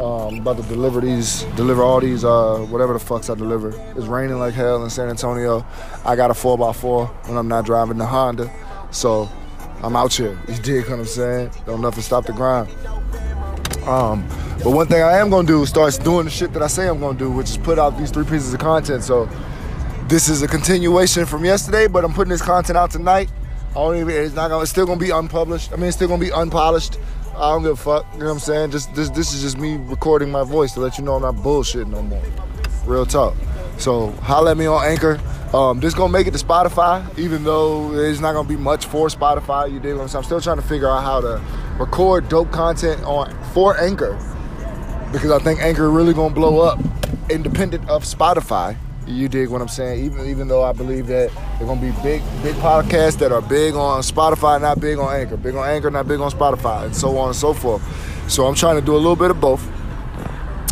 Um, 0.00 0.40
about 0.40 0.56
to 0.56 0.62
deliver 0.62 1.00
these, 1.00 1.42
deliver 1.56 1.82
all 1.82 2.00
these, 2.00 2.24
uh, 2.24 2.58
whatever 2.70 2.94
the 2.94 2.98
fucks 2.98 3.30
I 3.30 3.34
deliver. 3.36 3.70
It's 3.96 4.06
raining 4.06 4.38
like 4.38 4.54
hell 4.54 4.82
in 4.82 4.90
San 4.90 5.08
Antonio. 5.08 5.64
I 6.04 6.16
got 6.16 6.30
a 6.30 6.34
4x4 6.34 7.28
when 7.28 7.36
I'm 7.36 7.48
not 7.48 7.66
driving 7.66 7.98
the 7.98 8.06
Honda. 8.06 8.50
So 8.90 9.28
I'm 9.82 9.94
out 9.94 10.12
here. 10.14 10.40
You 10.48 10.54
dig 10.56 10.88
what 10.88 11.00
I'm 11.00 11.04
saying? 11.04 11.50
Don't 11.66 11.80
nothing 11.80 12.02
stop 12.02 12.24
the 12.24 12.32
grind. 12.32 12.68
Um, 13.86 14.26
but 14.62 14.72
one 14.72 14.86
thing 14.86 15.02
I 15.02 15.16
am 15.18 15.30
gonna 15.30 15.48
do 15.48 15.62
is 15.62 15.70
start 15.70 15.98
doing 16.04 16.26
the 16.26 16.30
shit 16.30 16.52
that 16.52 16.62
I 16.62 16.66
say 16.66 16.86
I'm 16.86 17.00
gonna 17.00 17.18
do, 17.18 17.30
which 17.30 17.48
is 17.48 17.56
put 17.56 17.78
out 17.78 17.96
these 17.96 18.10
three 18.10 18.24
pieces 18.24 18.52
of 18.52 18.60
content. 18.60 19.02
So 19.02 19.26
this 20.06 20.28
is 20.28 20.42
a 20.42 20.48
continuation 20.48 21.24
from 21.24 21.46
yesterday, 21.46 21.86
but 21.86 22.04
I'm 22.04 22.12
putting 22.12 22.30
this 22.30 22.42
content 22.42 22.76
out 22.76 22.90
tonight. 22.90 23.30
I 23.70 23.74
don't 23.74 23.96
even. 23.96 24.14
It's 24.14 24.34
not 24.34 24.48
gonna. 24.48 24.62
It's 24.62 24.70
still 24.70 24.84
gonna 24.84 25.00
be 25.00 25.10
unpublished. 25.10 25.72
I 25.72 25.76
mean, 25.76 25.86
it's 25.86 25.96
still 25.96 26.08
gonna 26.08 26.20
be 26.20 26.30
unpolished. 26.30 26.98
I 27.36 27.52
don't 27.52 27.62
give 27.62 27.72
a 27.72 27.76
fuck. 27.76 28.06
You 28.12 28.18
know 28.18 28.26
what 28.26 28.32
I'm 28.32 28.38
saying? 28.38 28.70
Just 28.72 28.94
this 28.94 29.08
this 29.08 29.32
is 29.32 29.40
just 29.40 29.56
me 29.56 29.76
recording 29.76 30.30
my 30.30 30.44
voice 30.44 30.72
to 30.74 30.80
let 30.80 30.98
you 30.98 31.04
know 31.04 31.14
I'm 31.14 31.22
not 31.22 31.36
bullshitting 31.36 31.88
no 31.88 32.02
more. 32.02 32.22
Real 32.84 33.06
talk. 33.06 33.36
So 33.78 34.10
holla 34.10 34.50
at 34.50 34.58
me 34.58 34.66
on 34.66 34.84
Anchor. 34.84 35.18
Um, 35.54 35.80
this 35.80 35.94
gonna 35.94 36.12
make 36.12 36.26
it 36.26 36.32
to 36.32 36.44
Spotify, 36.44 37.18
even 37.18 37.44
though 37.44 37.94
it's 37.94 38.20
not 38.20 38.34
gonna 38.34 38.46
be 38.46 38.56
much 38.56 38.84
for 38.84 39.08
Spotify. 39.08 39.70
You 39.70 39.78
I'm 39.78 40.06
saying? 40.06 40.16
I'm 40.18 40.24
still 40.24 40.40
trying 40.40 40.58
to 40.58 40.62
figure 40.62 40.88
out 40.88 41.02
how 41.02 41.22
to 41.22 41.40
record 41.78 42.28
dope 42.28 42.50
content 42.50 43.02
on 43.04 43.32
for 43.54 43.80
Anchor 43.80 44.18
because 45.12 45.30
I 45.30 45.38
think 45.38 45.60
Anchor 45.60 45.90
really 45.90 46.14
gonna 46.14 46.34
blow 46.34 46.60
up, 46.60 46.78
independent 47.28 47.88
of 47.88 48.04
Spotify. 48.04 48.76
You 49.06 49.28
dig 49.28 49.48
what 49.48 49.60
I'm 49.60 49.68
saying? 49.68 50.04
Even 50.04 50.26
even 50.26 50.48
though 50.48 50.62
I 50.62 50.72
believe 50.72 51.06
that 51.08 51.30
they're 51.58 51.66
gonna 51.66 51.80
be 51.80 51.90
big 52.02 52.22
big 52.42 52.54
podcasts 52.56 53.18
that 53.18 53.32
are 53.32 53.42
big 53.42 53.74
on 53.74 54.02
Spotify, 54.02 54.60
not 54.60 54.80
big 54.80 54.98
on 54.98 55.14
Anchor, 55.14 55.36
big 55.36 55.54
on 55.54 55.68
Anchor, 55.68 55.90
not 55.90 56.06
big 56.06 56.20
on 56.20 56.30
Spotify, 56.30 56.84
and 56.84 56.96
so 56.96 57.16
on 57.18 57.28
and 57.28 57.36
so 57.36 57.52
forth. 57.52 57.82
So 58.30 58.46
I'm 58.46 58.54
trying 58.54 58.76
to 58.76 58.82
do 58.82 58.94
a 58.94 58.98
little 58.98 59.16
bit 59.16 59.30
of 59.30 59.40
both. 59.40 59.66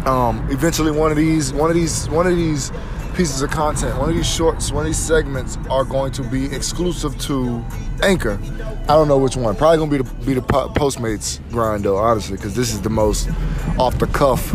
Um, 0.07 0.47
eventually, 0.51 0.93
one 0.93 1.11
of 1.11 1.17
these 1.17 1.53
one 1.53 1.71
of 1.71 1.75
these 1.75 2.09
one 2.11 2.27
of 2.27 2.37
these 2.37 2.71
pieces 3.19 3.43
of 3.43 3.51
content, 3.51 3.99
one 3.99 4.09
of 4.09 4.15
these 4.15 4.33
shorts, 4.33 4.71
one 4.71 4.83
of 4.83 4.87
these 4.87 4.97
segments 4.97 5.59
are 5.69 5.83
going 5.83 6.13
to 6.13 6.23
be 6.23 6.45
exclusive 6.55 7.19
to 7.19 7.61
Anchor. 8.01 8.39
I 8.85 8.95
don't 8.95 9.09
know 9.09 9.19
which 9.19 9.35
one. 9.37 9.57
Probably 9.57 9.77
gonna 9.77 9.91
be 9.91 9.97
the 9.99 10.25
be 10.25 10.35
the 10.35 10.41
Postmates 10.41 11.41
grind 11.51 11.83
though, 11.83 11.97
honestly, 11.97 12.37
because 12.37 12.55
this 12.55 12.73
is 12.73 12.81
the 12.81 12.91
most 12.91 13.29
off 13.77 13.99
the 13.99 14.07
cuff, 14.07 14.55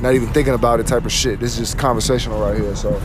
not 0.00 0.14
even 0.14 0.28
thinking 0.32 0.54
about 0.54 0.80
it 0.80 0.88
type 0.88 1.04
of 1.04 1.12
shit. 1.12 1.38
This 1.38 1.52
is 1.52 1.58
just 1.58 1.78
conversational 1.78 2.40
right 2.40 2.60
here. 2.60 2.74
So, 2.74 3.00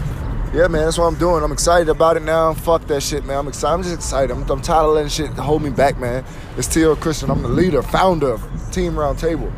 yeah, 0.55 0.67
man, 0.67 0.85
that's 0.85 0.97
what 0.97 1.05
I'm 1.05 1.19
doing. 1.19 1.43
I'm 1.43 1.51
excited 1.51 1.87
about 1.87 2.17
it 2.17 2.23
now. 2.23 2.55
Fuck 2.55 2.87
that 2.87 3.03
shit, 3.03 3.25
man. 3.25 3.37
I'm 3.37 3.47
excited. 3.47 3.75
I'm 3.75 3.83
just 3.83 3.93
excited. 3.93 4.31
I'm, 4.31 4.49
I'm 4.49 4.61
tired 4.63 4.85
of 4.85 4.95
letting 4.95 5.09
shit 5.09 5.29
hold 5.33 5.61
me 5.61 5.69
back, 5.69 5.99
man. 5.99 6.25
It's 6.57 6.67
TL 6.67 6.99
Christian. 6.99 7.29
I'm 7.29 7.43
the 7.43 7.47
leader, 7.47 7.83
founder 7.83 8.31
of 8.31 8.71
Team 8.71 8.93
Roundtable, 8.93 9.53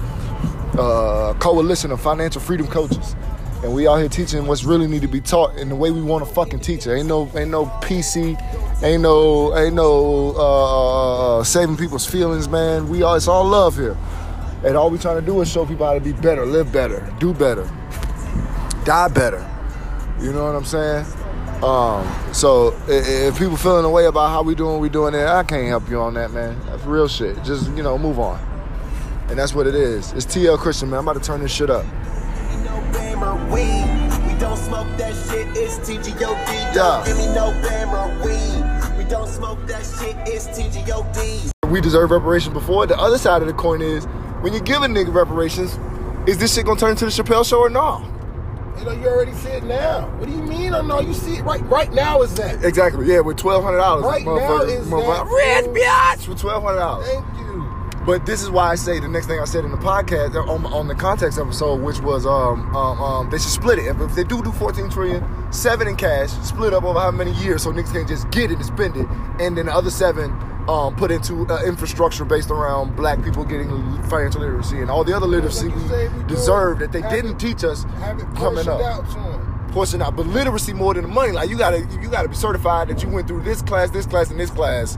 uh, 0.78 1.36
coalition 1.36 1.92
of 1.92 2.02
financial 2.02 2.42
freedom 2.42 2.68
coaches 2.68 3.16
and 3.64 3.74
we 3.74 3.88
out 3.88 3.98
here 3.98 4.10
teaching 4.10 4.46
what's 4.46 4.64
really 4.64 4.88
need 4.88 5.02
to 5.02 5.08
be 5.08 5.20
taught 5.20 5.56
in 5.58 5.70
the 5.70 5.76
way 5.76 5.90
we 5.90 6.02
want 6.02 6.26
to 6.26 6.32
fucking 6.32 6.60
teach 6.60 6.86
it. 6.86 6.94
Ain't 6.94 7.08
no, 7.08 7.30
ain't 7.36 7.50
no 7.50 7.66
PC, 7.82 8.40
ain't 8.84 9.02
no, 9.02 9.56
ain't 9.58 9.74
no 9.74 10.34
uh, 10.36 11.38
uh, 11.38 11.40
uh, 11.40 11.44
saving 11.44 11.78
people's 11.78 12.06
feelings, 12.06 12.48
man. 12.48 12.88
We 12.88 13.02
all, 13.02 13.16
it's 13.16 13.28
all 13.28 13.46
love 13.46 13.76
here, 13.76 13.98
and 14.64 14.78
all 14.78 14.92
we 14.92 15.00
trying 15.00 15.20
to 15.20 15.26
do 15.26 15.42
is 15.42 15.52
show 15.52 15.66
people 15.66 15.88
how 15.88 15.96
to 15.96 16.00
be 16.00 16.14
better, 16.14 16.46
live 16.46 16.72
better, 16.72 17.12
do 17.20 17.34
better, 17.34 17.68
die 18.86 19.08
better. 19.08 19.46
You 20.22 20.34
know 20.34 20.46
what 20.46 20.56
I'm 20.56 20.66
saying? 20.66 21.06
Um, 21.64 22.34
so 22.34 22.80
if 22.88 23.38
people 23.40 23.58
feeling 23.58 23.84
the 23.84 23.90
way 23.90 24.06
about 24.06 24.30
how 24.30 24.44
we 24.44 24.54
doing, 24.54 24.80
we 24.80 24.90
doing 24.90 25.16
it, 25.16 25.26
I 25.26 25.44
can't 25.44 25.68
help 25.68 25.90
you 25.90 26.00
on 26.00 26.14
that, 26.14 26.32
man. 26.32 26.60
That's 26.68 26.84
real 26.84 27.08
shit. 27.08 27.44
Just 27.44 27.72
you 27.72 27.82
know, 27.82 27.98
move 27.98 28.20
on. 28.20 28.40
And 29.30 29.38
that's 29.38 29.54
what 29.54 29.66
it 29.66 29.76
is. 29.76 30.14
It's 30.14 30.26
TL 30.26 30.60
Christian, 30.60 30.92
man. 30.92 31.00
I'm 31.00 31.08
about 31.08 31.22
to 31.22 31.28
turn 31.28 31.42
this 31.42 31.52
shit 31.52 31.70
up 31.70 31.86
weed. 33.52 33.86
We 34.28 34.40
don't 34.40 34.58
smoke 34.58 34.88
that 34.98 35.14
shit, 35.30 35.48
it's 35.56 35.78
TGOD. 35.80 36.74
Don't 36.74 37.06
give 37.06 37.18
me 37.18 37.28
no 37.28 37.52
Bama 37.64 38.24
weed. 38.24 38.98
We 38.98 39.04
don't 39.10 39.28
smoke 39.28 39.66
that 39.68 39.84
shit, 39.84 40.16
it's 40.28 40.48
TGOD. 40.48 41.52
We 41.70 41.82
deserve 41.82 42.12
reparations 42.12 42.54
before. 42.54 42.88
The 42.88 42.98
other 42.98 43.18
side 43.18 43.42
of 43.42 43.48
the 43.48 43.54
coin 43.54 43.82
is 43.82 44.06
when 44.42 44.54
you 44.54 44.60
give 44.62 44.84
a 44.84 44.88
nigga 44.88 45.14
reparations, 45.14 45.78
is 46.28 46.38
this 46.38 46.54
shit 46.54 46.66
gonna 46.66 46.80
turn 46.80 46.92
into 46.92 47.06
the 47.06 47.12
Chappelle 47.12 47.48
show 47.48 47.60
or 47.60 47.70
no? 47.70 48.06
You 48.78 48.86
know, 48.86 48.92
you 48.92 49.08
already 49.08 49.34
see 49.34 49.50
it 49.50 49.64
now. 49.64 50.08
What 50.18 50.28
do 50.30 50.36
you 50.36 50.44
mean? 50.44 50.74
I 50.74 50.82
know 50.82 51.00
you 51.00 51.14
see 51.14 51.38
it 51.38 51.44
right. 51.44 51.62
Right 51.68 51.92
now 51.92 52.22
is 52.22 52.36
that 52.36 52.64
exactly? 52.64 53.08
Yeah, 53.08 53.22
with 53.22 53.38
twelve 53.38 53.64
hundred 53.64 53.78
dollars. 53.78 54.06
Right 54.06 54.24
now 54.24 54.62
is 54.62 54.90
that 54.90 55.26
rich 55.26 55.66
bitch 55.76 56.28
with 56.28 56.40
twelve 56.40 56.62
hundred 56.62 56.80
dollars. 56.80 57.08
Thank 57.08 57.26
you. 57.40 57.67
But 58.08 58.26
this 58.26 58.42
is 58.42 58.50
why 58.50 58.70
I 58.70 58.76
say 58.76 59.02
the 59.02 59.10
next 59.10 59.28
thing 59.28 59.38
I 59.38 59.44
said 59.44 59.66
in 59.66 59.72
the 59.72 59.78
podcast 59.78 60.34
uh, 60.34 60.50
on, 60.50 60.66
on 60.68 60.88
the 60.88 60.96
context 60.96 61.38
episode, 61.38 61.82
which 61.82 62.00
was 62.00 62.26
um, 62.26 62.74
um, 62.74 63.02
um, 63.02 63.30
they 63.30 63.38
should 63.38 63.52
split 63.52 63.80
it. 63.80 63.88
If, 63.88 64.00
if 64.00 64.16
they 64.16 64.24
do 64.24 64.42
do 64.42 64.54
14 64.54 64.90
trillion, 64.90 65.52
seven 65.52 65.90
in 65.90 65.98
cash, 65.98 66.30
split 66.30 66.74
up 66.74 66.86
over 66.86 66.98
how 66.98 67.12
many 67.12 67.34
years, 67.34 67.64
so 67.64 67.74
niggas 67.74 67.92
can 67.92 68.08
just 68.08 68.32
get 68.32 68.50
it 68.50 68.56
and 68.56 68.66
spend 68.66 68.96
it, 68.96 69.06
and 69.42 69.58
then 69.58 69.66
the 69.66 69.74
other 69.74 69.90
seven 69.90 70.32
um, 70.70 70.96
put 70.96 71.12
into 71.12 71.46
uh, 71.48 71.62
infrastructure 71.66 72.24
based 72.24 72.50
around 72.50 72.96
black 72.96 73.22
people 73.26 73.44
getting 73.44 73.70
financial 74.04 74.40
literacy 74.40 74.80
and 74.80 74.90
all 74.90 75.04
the 75.04 75.14
other 75.14 75.28
literacy 75.28 75.68
we, 75.68 76.08
we 76.08 76.24
deserve 76.28 76.80
that 76.80 76.94
they 76.94 77.02
didn't 77.02 77.32
it, 77.32 77.40
teach 77.40 77.66
us 77.66 77.84
coming 78.36 78.70
up. 78.70 78.80
Out 78.82 79.38
portion 79.74 80.02
out, 80.02 80.16
but 80.16 80.26
literacy 80.28 80.72
more 80.72 80.94
than 80.94 81.04
the 81.04 81.10
money. 81.10 81.34
Like 81.34 81.50
you 81.50 81.58
gotta, 81.58 81.80
you 82.02 82.10
gotta 82.10 82.30
be 82.30 82.36
certified 82.36 82.88
that 82.88 83.04
you 83.04 83.10
went 83.10 83.28
through 83.28 83.44
this 83.44 83.62
class, 83.62 83.90
this 83.90 84.06
class, 84.06 84.32
and 84.32 84.40
this 84.40 84.50
class 84.50 84.98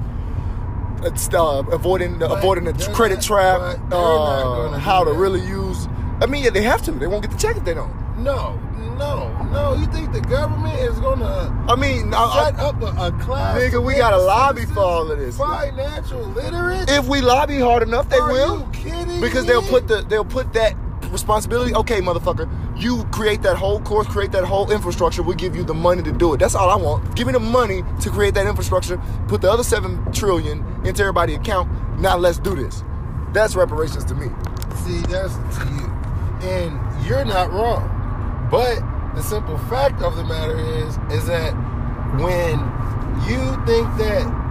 uh, 1.03 1.63
avoiding 1.71 2.19
the, 2.19 2.29
avoiding 2.29 2.65
the 2.65 2.73
credit 2.93 3.15
not, 3.15 3.23
trap, 3.23 3.79
uh, 3.91 4.77
how 4.77 5.03
to 5.03 5.11
really 5.13 5.41
use. 5.41 5.87
I 6.21 6.25
mean, 6.25 6.43
yeah, 6.43 6.49
they 6.49 6.63
have 6.63 6.81
to. 6.83 6.91
They 6.91 7.07
won't 7.07 7.21
get 7.21 7.31
the 7.31 7.37
check 7.37 7.55
if 7.57 7.63
they 7.63 7.73
don't. 7.73 7.93
No, 8.17 8.55
no, 8.97 9.31
no. 9.51 9.75
You 9.75 9.85
think 9.87 10.11
the 10.11 10.21
government 10.21 10.77
is 10.79 10.99
gonna? 10.99 11.65
I 11.69 11.75
mean, 11.75 12.11
set 12.11 12.19
I, 12.19 12.49
up 12.57 12.81
a, 12.81 12.87
a, 12.87 13.11
class? 13.23 13.57
Nigga, 13.57 13.83
we 13.83 13.95
got 13.95 14.11
to 14.11 14.17
lobby 14.17 14.65
for 14.65 14.79
all 14.79 15.09
of 15.09 15.17
this. 15.17 15.37
Financial 15.37 16.19
literate. 16.19 16.89
If 16.89 17.07
we 17.07 17.21
lobby 17.21 17.59
hard 17.59 17.83
enough, 17.83 18.09
they 18.09 18.17
Are 18.17 18.31
will. 18.31 18.59
You 18.59 18.71
kidding 18.73 19.21
because 19.21 19.43
me? 19.45 19.53
they'll 19.53 19.61
put 19.61 19.87
the 19.87 20.01
they'll 20.01 20.25
put 20.25 20.51
that 20.53 20.75
responsibility. 21.09 21.73
Okay, 21.75 22.01
motherfucker, 22.01 22.49
you 22.79 23.03
create 23.11 23.41
that 23.41 23.55
whole 23.55 23.79
course, 23.81 24.07
create 24.07 24.31
that 24.31 24.45
whole 24.45 24.71
infrastructure. 24.71 25.23
We 25.23 25.35
give 25.35 25.55
you 25.55 25.63
the 25.63 25.73
money 25.73 26.03
to 26.03 26.11
do 26.11 26.33
it. 26.33 26.37
That's 26.37 26.55
all 26.55 26.69
I 26.69 26.75
want. 26.75 27.15
Give 27.15 27.27
me 27.27 27.33
the 27.33 27.39
money 27.39 27.83
to 28.01 28.09
create 28.09 28.33
that 28.35 28.47
infrastructure. 28.47 29.01
Put 29.27 29.41
the 29.41 29.51
other 29.51 29.63
seven 29.63 30.11
trillion 30.11 30.63
into 30.85 31.01
everybody's 31.01 31.37
account. 31.37 31.69
Now 31.99 32.17
let's 32.17 32.39
do 32.39 32.55
this. 32.55 32.83
That's 33.33 33.55
reparations 33.55 34.05
to 34.05 34.15
me. 34.15 34.27
See, 34.85 35.01
that's 35.01 35.35
to 35.57 35.65
you, 35.73 35.87
and 36.49 37.05
you're 37.05 37.25
not 37.25 37.51
wrong. 37.51 38.47
But 38.49 38.79
the 39.15 39.21
simple 39.21 39.57
fact 39.57 40.01
of 40.01 40.15
the 40.15 40.23
matter 40.23 40.57
is, 40.57 40.97
is 41.11 41.27
that 41.27 41.51
when 42.19 42.57
you 43.29 43.65
think 43.65 43.87
that 43.97 44.49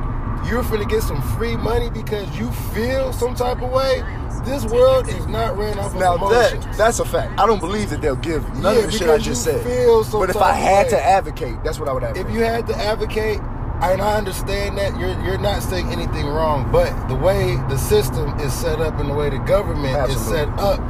you're 0.49 0.63
gonna 0.63 0.85
get 0.85 1.03
some 1.03 1.21
free 1.37 1.57
money 1.57 1.91
because 1.91 2.39
you 2.39 2.51
feel 2.73 3.13
some 3.13 3.35
type 3.35 3.61
of 3.61 3.71
way, 3.71 4.03
this 4.45 4.65
world 4.65 5.09
is 5.09 5.27
not 5.27 5.57
ran 5.57 5.79
off 5.79 5.95
now 5.95 6.15
emotions. 6.17 6.65
that 6.65 6.77
that's 6.77 6.99
a 7.01 7.05
fact. 7.05 7.39
I 7.39 7.47
don't 7.47 7.61
believe 7.61 7.91
that 7.91 8.01
they'll 8.01 8.17
give 8.17 8.43
none 8.55 8.75
yeah, 8.75 8.83
of 8.83 8.93
the 8.93 8.99
shit 8.99 9.09
I 9.09 9.19
just 9.19 9.45
said. 9.45 9.65
but 10.13 10.31
if 10.31 10.37
I 10.37 10.53
had 10.53 10.89
to 10.91 11.03
advocate, 11.03 11.63
that's 11.65 11.79
what 11.79 11.89
I 11.89 11.93
would 11.93 12.05
advocate. 12.05 12.27
If 12.27 12.33
you 12.33 12.43
had 12.43 12.67
to 12.69 12.77
advocate, 12.77 13.41
and 13.81 14.03
I 14.03 14.17
understand 14.17 14.77
that 14.79 14.99
you're 14.99 15.19
you're 15.23 15.39
not 15.39 15.63
saying 15.63 15.89
anything 15.93 16.27
wrong, 16.27 16.71
but 16.73 17.09
the 17.09 17.15
way 17.15 17.57
the 17.69 17.77
system 17.77 18.39
is 18.41 18.53
set 18.53 18.81
up 18.81 18.99
and 18.99 19.09
the 19.09 19.15
way 19.15 19.31
the 19.31 19.39
government 19.39 19.97
Absolutely. 19.97 20.15
is 20.15 20.29
set 20.29 20.49
up, 20.59 20.81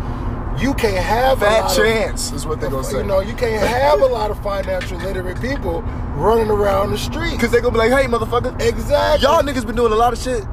you 0.61 0.75
can't 0.75 1.05
have 1.05 1.41
fat 1.41 1.75
chance 1.77 2.31
of, 2.31 2.37
is 2.37 2.47
what 2.47 2.61
they're 2.61 2.71
gonna 2.71 2.85
say. 2.85 2.99
You 2.99 3.05
know, 3.05 3.21
you 3.21 3.35
can't 3.35 3.67
have 3.67 4.01
a 4.01 4.07
lot 4.07 4.31
of 4.31 4.43
financial 4.43 4.99
literate 4.99 5.41
people 5.41 5.83
running 6.17 6.51
around 6.51 6.91
the 6.91 6.99
street 6.99 7.33
because 7.37 7.51
they're 7.51 7.61
gonna 7.61 7.73
be 7.73 7.79
like, 7.79 7.93
"Hey, 7.93 8.07
motherfucker, 8.07 8.61
exactly, 8.61 9.23
y'all 9.23 9.43
niggas 9.43 9.67
been 9.67 9.77
doing 9.77 9.93
a 9.93 9.97
lot 9.97 10.13
of 10.13 10.19
shit." 10.19 10.45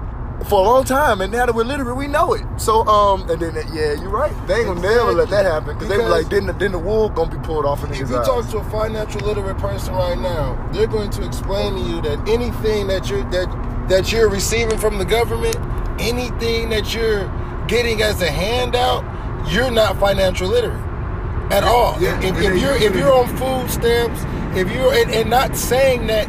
For 0.44 0.60
a 0.60 0.63
long 0.63 0.84
time, 0.84 1.22
and 1.22 1.32
now 1.32 1.46
that 1.46 1.56
we're 1.56 1.63
literate, 1.63 1.96
we 1.96 2.08
know 2.08 2.34
it. 2.34 2.44
So, 2.58 2.86
um, 2.88 3.30
and 3.30 3.42
then 3.42 3.56
yeah, 3.74 3.94
you're 3.94 4.10
right. 4.10 4.32
They 4.48 4.56
ain't 4.56 4.68
gonna 4.68 4.80
exactly. 4.80 4.96
never 4.96 5.13
let 5.13 5.30
that 5.30 5.46
happen 5.46 5.74
because 5.74 5.88
they 5.88 5.98
be 5.98 6.04
like, 6.04 6.30
then 6.30 6.46
the, 6.46 6.54
then 6.54 6.72
the 6.74 6.80
wool 6.80 7.10
gonna 7.10 7.32
be 7.32 7.44
pulled 7.46 7.65
off 7.65 7.84
of 7.84 7.89
in 7.89 7.96
If 8.01 8.10
you 8.10 8.18
eyes. 8.18 8.27
talk 8.27 8.50
to 8.50 8.58
a 8.58 8.63
financial 8.65 9.22
literate 9.22 9.58
person 9.58 9.94
right 9.96 10.18
now, 10.18 10.70
they're 10.72 10.88
going 10.88 11.10
to 11.12 11.25
explain 11.25 11.74
to 11.75 11.82
you 11.82 12.01
that 12.01 12.27
anything 12.27 12.88
that 12.88 13.10
you're 13.10 13.24
that 13.32 13.88
that 13.89 14.12
you're 14.12 14.30
receiving 14.30 14.77
from 14.77 14.98
the 14.98 15.06
government, 15.06 15.56
anything 16.00 16.70
that 16.70 16.94
you're 16.94 17.32
getting 17.68 18.01
as 18.01 18.22
a 18.22 18.30
handout, 18.30 19.04
you're 19.51 19.72
not 19.72 19.98
financial 19.98 20.50
literate 20.50 20.84
at 21.51 21.63
all. 21.63 22.00
Yeah, 22.00 22.20
if, 22.22 22.36
if 22.38 22.62
you're 22.62 22.75
if 22.75 22.96
you're 22.96 23.13
on 23.13 23.27
food 23.38 23.72
stamps, 23.72 24.22
if 24.58 24.72
you're 24.72 24.94
and, 24.94 25.12
and 25.12 25.30
not 25.30 25.56
saying 25.56 26.08
that 26.08 26.27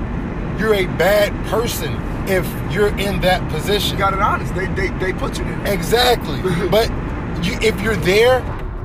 you're 0.58 0.74
a 0.74 0.86
bad 0.96 1.34
person 1.46 1.92
if 2.28 2.72
you're 2.72 2.96
in 2.98 3.20
that 3.20 3.48
position. 3.50 3.92
You 3.92 3.98
got 3.98 4.12
it 4.12 4.20
honest. 4.20 4.54
They 4.54 4.66
they, 4.66 4.88
they 4.98 5.12
put 5.12 5.38
you 5.38 5.44
there. 5.44 5.72
Exactly. 5.72 6.40
but 6.70 6.88
you, 7.44 7.58
if 7.60 7.80
you're 7.80 7.96
there, 7.96 8.40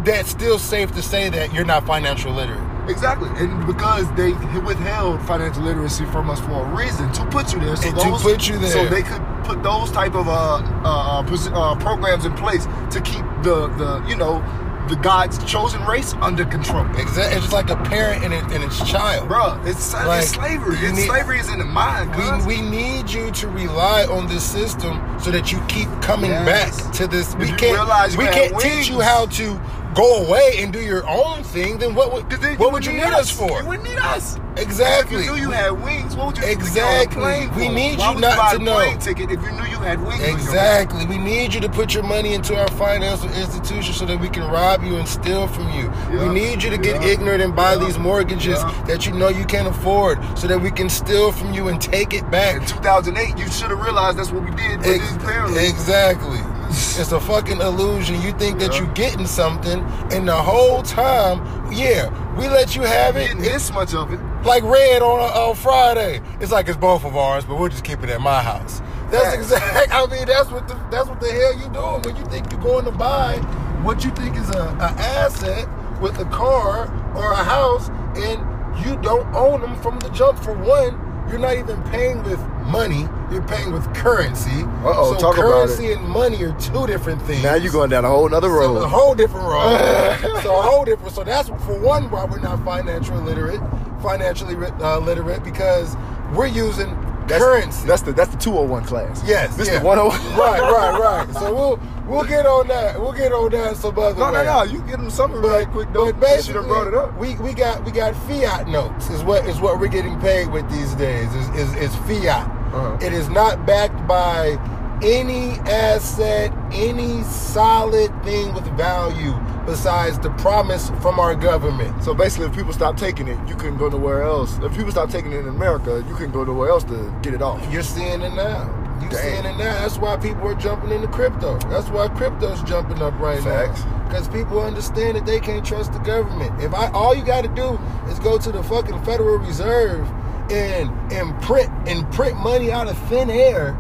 that's 0.06 0.30
still 0.30 0.60
safe 0.60 0.92
to 0.94 1.02
say 1.02 1.30
that 1.30 1.54
you're 1.54 1.66
not 1.66 1.86
financial 1.86 2.34
literate. 2.34 2.72
Exactly, 2.90 3.30
and 3.36 3.66
because 3.68 4.12
they 4.16 4.32
withheld 4.60 5.22
financial 5.22 5.64
literacy 5.64 6.04
from 6.06 6.30
us 6.32 6.40
for 6.42 6.66
a 6.66 6.76
reason 6.76 7.12
to 7.14 7.26
put 7.28 7.54
you 7.54 7.60
there, 7.60 7.76
so 7.76 7.88
and 7.88 7.98
those, 7.98 8.22
to 8.22 8.28
put 8.28 8.50
you 8.50 8.58
there, 8.58 8.72
so 8.72 8.88
they 8.88 9.04
could 9.04 9.22
put 9.44 9.62
those 9.62 9.92
type 9.92 10.16
of 10.16 10.28
uh, 10.28 10.56
uh, 10.84 11.22
uh, 11.22 11.76
programs 11.76 12.26
in 12.26 12.34
place 12.34 12.66
to 12.90 13.00
keep 13.02 13.24
the 13.44 13.68
the 13.78 14.04
you 14.08 14.16
know 14.16 14.42
the 14.88 14.96
God's 14.96 15.44
chosen 15.46 15.84
race 15.86 16.14
under 16.22 16.46
control. 16.46 16.86
Exactly. 16.92 17.38
It's 17.38 17.42
just 17.42 17.54
like 17.54 17.70
a 17.70 17.76
parent 17.76 18.24
and, 18.24 18.34
it, 18.34 18.44
and 18.52 18.64
its 18.64 18.78
child. 18.90 19.28
Bro, 19.28 19.62
it's, 19.66 19.94
like, 19.94 20.22
it's 20.22 20.32
slavery. 20.32 20.78
It's 20.80 20.98
need, 20.98 21.06
slavery 21.06 21.40
is 21.40 21.50
in 21.50 21.60
the 21.60 21.66
mind. 21.66 22.16
We, 22.46 22.58
we 22.58 22.62
need 22.62 23.10
you 23.10 23.32
to 23.32 23.48
rely 23.48 24.06
on 24.06 24.28
this 24.28 24.44
system 24.44 25.02
so 25.20 25.32
that 25.32 25.52
you 25.52 25.62
keep 25.68 25.90
coming 26.02 26.32
yes. 26.32 26.82
back 26.82 26.94
to 26.96 27.08
this. 27.08 27.36
We 27.36 27.48
can't, 27.48 28.18
we 28.18 28.26
can't 28.26 28.60
teach 28.60 28.90
you 28.90 29.00
how 29.00 29.28
to 29.28 29.60
go 29.94 30.24
away 30.26 30.56
and 30.60 30.72
do 30.74 30.80
your 30.80 31.08
own 31.08 31.44
thing, 31.44 31.78
then 31.78 31.96
what 31.96 32.14
would 32.14 32.30
then 32.30 32.58
what 32.58 32.72
would 32.72 32.86
you 32.86 32.94
need 32.94 33.04
us 33.04 33.30
for? 33.32 33.62
You 33.62 33.68
wouldn't 33.68 33.88
need 33.88 34.00
us. 34.00 34.38
Exactly. 34.58 35.20
If 35.22 35.26
you 35.26 35.32
knew 35.36 35.42
you 35.42 35.52
had 35.52 35.72
wings, 35.82 36.16
what 36.16 36.28
would 36.28 36.38
you 36.38 36.44
Exactly. 36.44 37.22
Get 37.22 37.38
on 37.40 37.48
a 37.48 37.50
plane 37.50 37.56
We 37.56 37.74
need 37.74 37.98
Why 38.00 38.10
you 38.10 38.16
would 38.16 38.22
not 38.22 38.38
buy 38.38 38.52
to 38.56 38.62
a 38.62 38.64
know. 38.64 38.76
plane 38.76 39.00
ticket 39.00 39.32
if 39.32 39.42
you 39.42 39.52
knew 39.52 39.64
you 39.64 39.78
had 39.80 40.06
wings. 40.06 40.22
Exactly. 40.22 41.06
We 41.06 41.18
need 41.18 41.54
you 41.54 41.62
to 41.62 41.70
put 41.70 41.94
your 41.94 42.04
money 42.04 42.34
into 42.34 42.56
our 42.60 42.68
financial 42.72 43.30
institution 43.34 43.94
so 43.94 44.06
that 44.06 44.20
we 44.20 44.28
can 44.30 44.44
rob 44.52 44.84
you 44.84 44.98
and 44.98 45.08
steal 45.08 45.48
from 45.48 45.72
you. 45.72 45.90
We 46.20 46.28
need 46.34 46.64
you 46.64 46.70
to 46.70 46.78
get 46.78 47.02
Yeah. 47.02 47.10
ignorant 47.10 47.42
and 47.42 47.56
buy 47.56 47.74
Yeah. 47.74 47.86
these 47.86 47.98
mortgages 47.98 48.62
that 48.88 49.06
you 49.06 49.14
know 49.14 49.30
you 49.30 49.46
can't 49.46 49.68
afford 49.70 50.20
so 50.38 50.48
that 50.48 50.60
we 50.60 50.70
can 50.72 50.90
steal 50.90 51.32
from 51.32 51.54
you 51.54 51.70
and 51.70 51.80
take 51.82 52.14
it 52.14 52.30
back. 52.30 52.56
In 52.58 52.66
2008, 52.66 53.38
you 53.38 53.48
should 53.50 53.70
have 53.70 53.82
realized 53.82 54.18
that's 54.18 54.32
what 54.32 54.44
we 54.44 54.52
did. 54.52 54.86
Ex- 54.86 55.14
exactly. 55.58 56.40
It's 56.72 57.12
a 57.12 57.20
fucking 57.20 57.60
illusion. 57.60 58.22
You 58.22 58.32
think 58.32 58.60
that 58.60 58.78
you're 58.80 58.94
getting 58.94 59.25
something, 59.25 59.82
and 60.12 60.28
the 60.28 60.36
whole 60.36 60.82
time, 60.82 61.40
yeah, 61.72 62.10
we 62.38 62.48
let 62.48 62.75
you 62.75 62.84
have 62.84 63.18
it. 63.18 63.28
getting 63.28 63.42
this 63.42 63.72
much 63.74 63.94
of 63.94 64.13
it. 64.13 64.20
like 64.46 64.63
red 64.63 65.01
on 65.01 65.20
a, 65.20 65.50
on 65.50 65.56
Friday. 65.56 66.22
It's 66.40 66.51
like 66.51 66.70
it's 66.70 66.78
both 66.78 67.04
of 67.04 67.16
ours, 67.16 67.44
but 67.44 67.60
we'll 67.60 67.70
just 67.70 67.84
keep 67.84 68.04
it 68.04 68.10
at 68.10 68.22
my 68.22 68.42
house. 68.42 68.82
That's 69.10 69.36
exact. 69.36 69.90
I 69.94 70.06
mean, 70.08 70.25
that's 70.25 70.50
what 70.50 70.68
the 70.68 70.75
that's 70.90 71.10
what 71.10 71.20
the 71.20 71.32
hell 71.32 71.60
you 71.60 71.70
doing 71.70 72.01
when 72.04 72.16
you 72.16 72.25
think 72.32 72.51
you're 72.51 72.62
going 72.62 72.86
to 72.86 72.92
buy 72.92 73.38
what 73.84 74.04
you 74.06 74.12
think 74.12 74.38
is 74.38 74.50
a, 74.50 74.62
a 74.80 74.94
asset 74.98 75.68
with 76.01 76.20
a 76.20 76.25
car 76.25 76.88
or 77.16 77.34
a 77.34 77.44
house, 77.44 77.90
and 78.16 78.86
you 78.86 78.96
don't 79.01 79.28
own 79.36 79.62
them 79.62 79.75
from 79.82 80.00
the 80.00 80.10
jump. 80.10 80.40
For 80.40 80.54
one, 80.54 80.94
you're 81.30 81.40
not 81.40 81.58
even 81.58 81.82
paying 81.84 82.24
with 82.24 82.40
money; 82.72 83.08
you're 83.32 83.42
paying 83.48 83.72
with 83.72 83.84
currency. 83.94 84.63
Uh-oh, 84.84 85.13
so 85.13 85.20
talk 85.20 85.38
about 85.38 85.68
currency 85.68 85.92
and 85.94 86.08
money 86.08 86.42
are 86.44 86.54
two 86.60 86.88
different 86.88 87.22
things. 87.24 87.44
Now 87.44 87.56
you're 87.56 87.72
going 87.72 87.90
down 87.90 88.06
a 88.06 88.10
whole 88.10 88.28
nother 88.30 88.48
So 88.48 88.54
road. 88.54 88.78
a 88.84 88.88
whole 88.88 89.13
different 89.16 89.46
road. 89.46 90.18
so 90.44 90.58
a 90.58 90.62
whole 90.62 90.86
different. 90.86 91.13
So 91.13 91.24
that's 91.24 91.50
for 91.50 91.78
one 91.80 92.10
why 92.10 92.25
we're 92.25 92.40
not 92.40 92.63
financially 92.66 93.22
literate, 93.22 93.60
financially 94.01 94.56
uh, 94.82 95.00
literate 95.00 95.44
because 95.44 95.96
we're 96.34 96.48
using 96.48 96.90
That's, 97.28 97.44
currency. 97.44 97.88
That's 97.88 98.01
the 98.01 98.13
that's 98.13 98.32
the 98.32 98.38
201 98.38 98.86
class. 98.86 99.22
yes, 99.28 99.56
This 99.58 99.68
yeah. 99.68 99.80
the 99.80 99.86
101. 99.86 100.38
Right, 100.40 100.62
right, 100.62 101.00
right. 101.28 101.34
So 101.36 101.54
we'll 101.54 101.80
we'll 102.08 102.24
get 102.25 102.46
on 102.46 102.68
that. 102.70 103.00
We'll 103.00 103.12
get 103.13 103.32
on 103.34 103.51
that 103.51 103.78
some 103.78 103.98
other 104.00 104.18
No, 104.20 104.32
no, 104.32 104.40
way. 104.40 104.46
no. 104.46 104.63
You 104.63 104.80
get 104.88 104.98
them 104.98 105.10
something 105.10 105.40
right 105.42 105.68
quick 105.70 105.92
though. 105.94 106.12
But 106.12 106.20
basically, 106.22 106.63
brought 106.68 106.88
it 106.88 106.94
up. 106.96 107.18
we 107.18 107.36
we 107.36 107.54
got 107.54 107.84
we 107.86 107.92
got 107.92 108.16
fiat 108.28 108.68
notes 108.68 109.10
is 109.10 109.24
what 109.24 109.46
is 109.46 109.60
what 109.60 109.80
we're 109.80 109.88
getting 109.88 110.20
paid 110.20 110.48
with 110.51 110.70
these 110.72 110.96
days 110.96 111.34
is 111.36 111.48
is, 111.50 111.75
is 111.75 111.96
fiat. 112.08 112.50
Uh-huh. 112.74 112.98
It 113.06 113.13
is 113.13 113.30
not 113.30 113.66
backed 113.66 114.08
by 114.08 114.58
any 115.04 115.54
asset, 115.70 116.54
any 116.72 117.24
solid 117.24 118.12
thing 118.24 118.54
with 118.54 118.66
value 118.78 119.34
besides 119.66 120.20
the 120.20 120.30
promise 120.32 120.90
from 121.01 121.20
our 121.20 121.36
government. 121.36 122.04
So 122.04 122.13
basically, 122.13 122.48
if 122.48 122.56
people 122.56 122.74
stop 122.74 122.98
taking 122.98 123.28
it, 123.28 123.38
you 123.48 123.56
can 123.56 123.78
go 123.78 123.90
nowhere 123.90 124.24
else. 124.24 124.58
If 124.60 124.75
people 124.75 124.92
stop 124.92 125.10
taking 125.10 125.32
it 125.32 125.40
in 125.40 125.48
America, 125.48 126.04
you 126.08 126.16
can 126.16 126.32
go 126.32 126.44
nowhere 126.44 126.70
else 126.70 126.84
to 126.86 127.13
get 127.22 127.34
it 127.34 127.42
off. 127.42 127.62
You're 127.72 127.84
seeing 127.84 128.22
it 128.22 128.34
now. 128.34 128.70
You're 129.01 129.10
Damn. 129.10 129.22
seeing 129.22 129.46
it 129.46 129.58
now. 129.58 129.82
That's 129.82 129.98
why 129.98 130.18
people 130.18 130.48
are 130.48 130.56
jumping 130.56 130.92
into 130.92 131.08
crypto. 131.08 131.58
That's 131.70 131.90
why 131.90 132.08
crypto's 132.10 132.62
jumping 132.63 133.01
up 133.01 133.18
right 133.20 133.42
Facts. 133.42 133.84
now. 133.84 133.98
Because 134.08 134.28
people 134.28 134.60
understand 134.60 135.16
that 135.16 135.25
they 135.25 135.40
can't 135.40 135.66
trust 135.66 135.94
the 135.94 136.00
government. 136.00 136.62
If 136.62 136.74
I 136.74 136.92
all 136.92 137.16
you 137.16 137.24
got 137.24 137.44
to 137.44 137.48
do 137.50 137.80
is 138.12 138.20
go 138.20 138.38
to 138.38 138.51
the 138.51 138.62
fucking 138.63 139.01
Federal 139.04 139.38
Reserve 139.38 140.08
and 140.51 141.12
and 141.12 141.41
print 141.41 141.70
and 141.88 142.10
print 142.12 142.38
money 142.38 142.72
out 142.72 142.88
of 142.88 142.98
thin 143.10 143.29
air, 143.29 143.77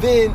then 0.00 0.30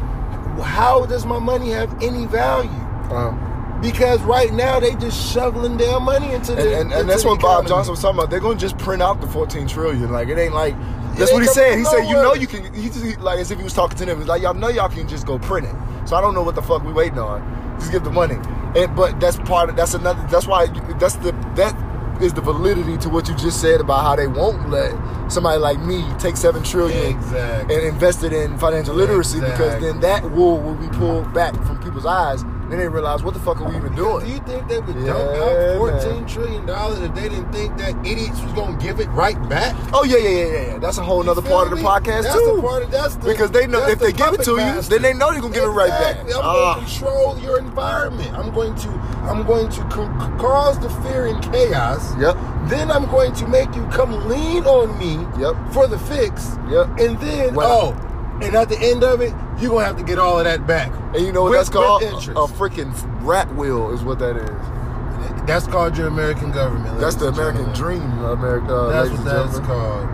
how 0.61 1.05
does 1.05 1.25
my 1.25 1.39
money 1.39 1.69
have 1.71 1.91
any 2.01 2.25
value? 2.27 2.69
Um, 3.11 3.79
Because 3.81 4.21
right 4.21 4.51
now 4.53 4.79
they 4.79 4.95
just 4.95 5.31
shoveling 5.33 5.77
their 5.77 5.99
money 5.99 6.31
into 6.33 6.53
and, 6.53 6.61
the 6.61 6.79
and, 6.79 6.91
into 6.93 7.03
that's 7.05 7.23
the 7.23 7.29
what 7.29 7.41
Bob. 7.41 7.67
Johnson 7.67 7.91
was 7.91 8.01
talking 8.01 8.17
about. 8.19 8.29
They're 8.29 8.39
gonna 8.39 8.57
just 8.57 8.77
print 8.77 9.01
out 9.01 9.21
the 9.21 9.27
14 9.27 9.67
trillion. 9.67 10.11
Like 10.11 10.29
it 10.29 10.37
ain't 10.37 10.53
like 10.53 10.75
that's 11.15 11.31
what 11.31 11.41
he 11.41 11.47
said. 11.47 11.77
He 11.77 11.85
said, 11.85 12.03
you 12.03 12.13
know, 12.15 12.33
you 12.33 12.47
can. 12.47 12.73
He 12.73 12.89
just 12.89 13.19
like 13.19 13.39
as 13.39 13.51
if 13.51 13.57
he 13.57 13.63
was 13.63 13.73
talking 13.73 13.97
to 13.97 14.05
them. 14.05 14.17
He's 14.19 14.27
like, 14.27 14.41
y'all 14.41 14.53
know 14.53 14.69
y'all 14.69 14.89
can 14.89 15.07
just 15.07 15.25
go 15.25 15.39
print 15.39 15.67
it. 15.67 15.75
So 16.07 16.15
I 16.15 16.21
don't 16.21 16.33
know 16.33 16.43
what 16.43 16.55
the 16.55 16.61
fuck 16.61 16.83
we 16.83 16.91
waiting 16.93 17.19
on. 17.19 17.77
Just 17.79 17.91
give 17.91 18.03
the 18.03 18.11
money. 18.11 18.35
And 18.75 18.95
but 18.95 19.19
that's 19.19 19.37
part 19.37 19.69
of 19.69 19.75
that's 19.75 19.93
another. 19.93 20.25
That's 20.29 20.47
why 20.47 20.67
that's 20.99 21.15
the 21.15 21.31
that 21.55 21.73
is 22.21 22.33
the 22.33 22.41
validity 22.41 22.97
to 22.97 23.09
what 23.09 23.27
you 23.27 23.35
just 23.35 23.59
said 23.61 23.81
about 23.81 24.01
how 24.03 24.15
they 24.15 24.27
won't 24.27 24.69
let 24.69 24.93
somebody 25.31 25.59
like 25.59 25.79
me 25.79 26.05
take 26.19 26.37
seven 26.37 26.63
trillion 26.63 27.17
Exactly. 27.17 27.75
and 27.75 27.85
invest 27.85 28.23
it 28.23 28.31
in 28.33 28.57
financial 28.57 28.93
literacy 28.95 29.39
because 29.39 29.81
then 29.81 29.99
that 30.01 30.23
wool 30.31 30.59
will 30.59 30.75
be 30.75 30.87
pulled 30.97 31.33
back 31.33 31.53
from 31.65 31.77
people's 31.83 32.05
eyes. 32.05 32.43
Then 32.69 32.79
they 32.79 32.87
realize 32.87 33.21
what 33.23 33.33
the 33.35 33.39
fuck 33.39 33.61
are 33.61 33.69
we 33.69 33.75
even 33.77 33.93
doing? 33.95 34.25
Do 34.25 34.31
you 34.31 34.39
think 34.39 34.67
they 34.67 34.79
would 34.79 34.95
Yeah, 34.95 35.13
dump 35.13 35.29
out 35.37 35.53
man. 35.57 35.77
fourteen 35.77 36.25
trillion 36.25 36.65
dollars 36.65 36.99
if 36.99 37.13
they 37.13 37.29
didn't 37.29 37.51
think 37.51 37.77
that 37.77 37.95
idiots 38.05 38.41
was 38.41 38.51
gonna 38.53 38.77
give 38.77 38.99
it 38.99 39.07
right 39.09 39.37
back? 39.49 39.75
Oh 39.93 40.03
yeah, 40.03 40.17
yeah, 40.17 40.29
yeah, 40.29 40.67
yeah. 40.73 40.77
That's 40.79 40.97
a 40.97 41.03
whole 41.03 41.23
You 41.23 41.31
other 41.31 41.43
part 41.43 41.71
of 41.71 41.77
the 41.77 41.83
podcast 41.83 42.23
that's 42.23 42.33
too. 42.35 42.55
The 42.55 42.61
part 42.61 42.83
of, 42.83 42.91
that's 42.91 43.15
the, 43.17 43.27
because 43.29 43.51
they 43.51 43.67
know 43.67 43.85
if 43.87 43.99
they 43.99 44.11
give 44.11 44.33
it 44.33 44.41
to 44.43 44.55
puppet 44.57 44.75
you, 44.75 44.81
then 44.89 45.01
they 45.03 45.13
know 45.13 45.29
you're 45.31 45.41
gonna 45.41 45.53
give 45.53 45.63
it 45.63 45.67
right 45.67 45.89
back. 45.89 46.17
I'm 46.21 46.29
Ah. 46.41 46.73
going 46.75 46.85
to 46.85 46.91
control 46.91 47.37
your 47.39 47.59
environment. 47.59 48.31
I'm 48.33 48.51
going 48.53 48.73
to 48.75 48.89
I'm 49.29 49.43
going 49.45 49.67
to 49.69 49.75
c- 49.75 50.37
cause 50.39 50.79
the 50.79 50.89
fear 51.01 51.25
and 51.27 51.41
chaos. 51.51 52.15
Yep. 52.19 52.37
Then 52.69 52.89
I'm 52.91 53.05
going 53.11 53.33
to 53.33 53.47
make 53.47 53.73
you 53.75 53.83
come 53.87 54.27
lean 54.27 54.65
on 54.65 54.97
me. 54.99 55.13
Yep. 55.39 55.55
For 55.71 55.87
the 55.87 55.97
fix. 55.99 56.57
Yep. 56.69 56.87
And 56.99 57.19
then 57.19 57.53
oh, 57.57 57.93
and 58.41 58.55
at 58.55 58.69
the 58.69 58.77
end 58.79 59.03
of 59.03 59.21
it, 59.21 59.33
you're 59.59 59.71
gonna 59.71 59.85
have 59.85 59.97
to 59.97 60.03
get 60.03 60.19
all 60.19 60.37
of 60.39 60.45
that 60.45 60.65
back. 60.67 60.91
And 61.13 61.25
you 61.25 61.31
know 61.31 61.43
what 61.43 61.51
With- 61.51 61.59
that's 61.59 61.69
called? 61.69 62.01
A 62.03 62.07
interest. 62.07 62.55
freaking 62.55 62.93
rat 63.21 63.53
wheel 63.55 63.91
is 63.91 64.01
what 64.03 64.19
that 64.19 64.35
is. 64.37 65.45
That's 65.47 65.67
called 65.67 65.95
your 65.97 66.07
American 66.07 66.51
government. 66.51 66.99
That's 66.99 67.15
the 67.15 67.27
American 67.27 67.71
dream, 67.73 68.01
America. 68.23 68.73
Uh, 68.75 68.89
That's 68.89 69.09
what 69.11 69.25
that's 69.25 69.59
called. 69.59 70.07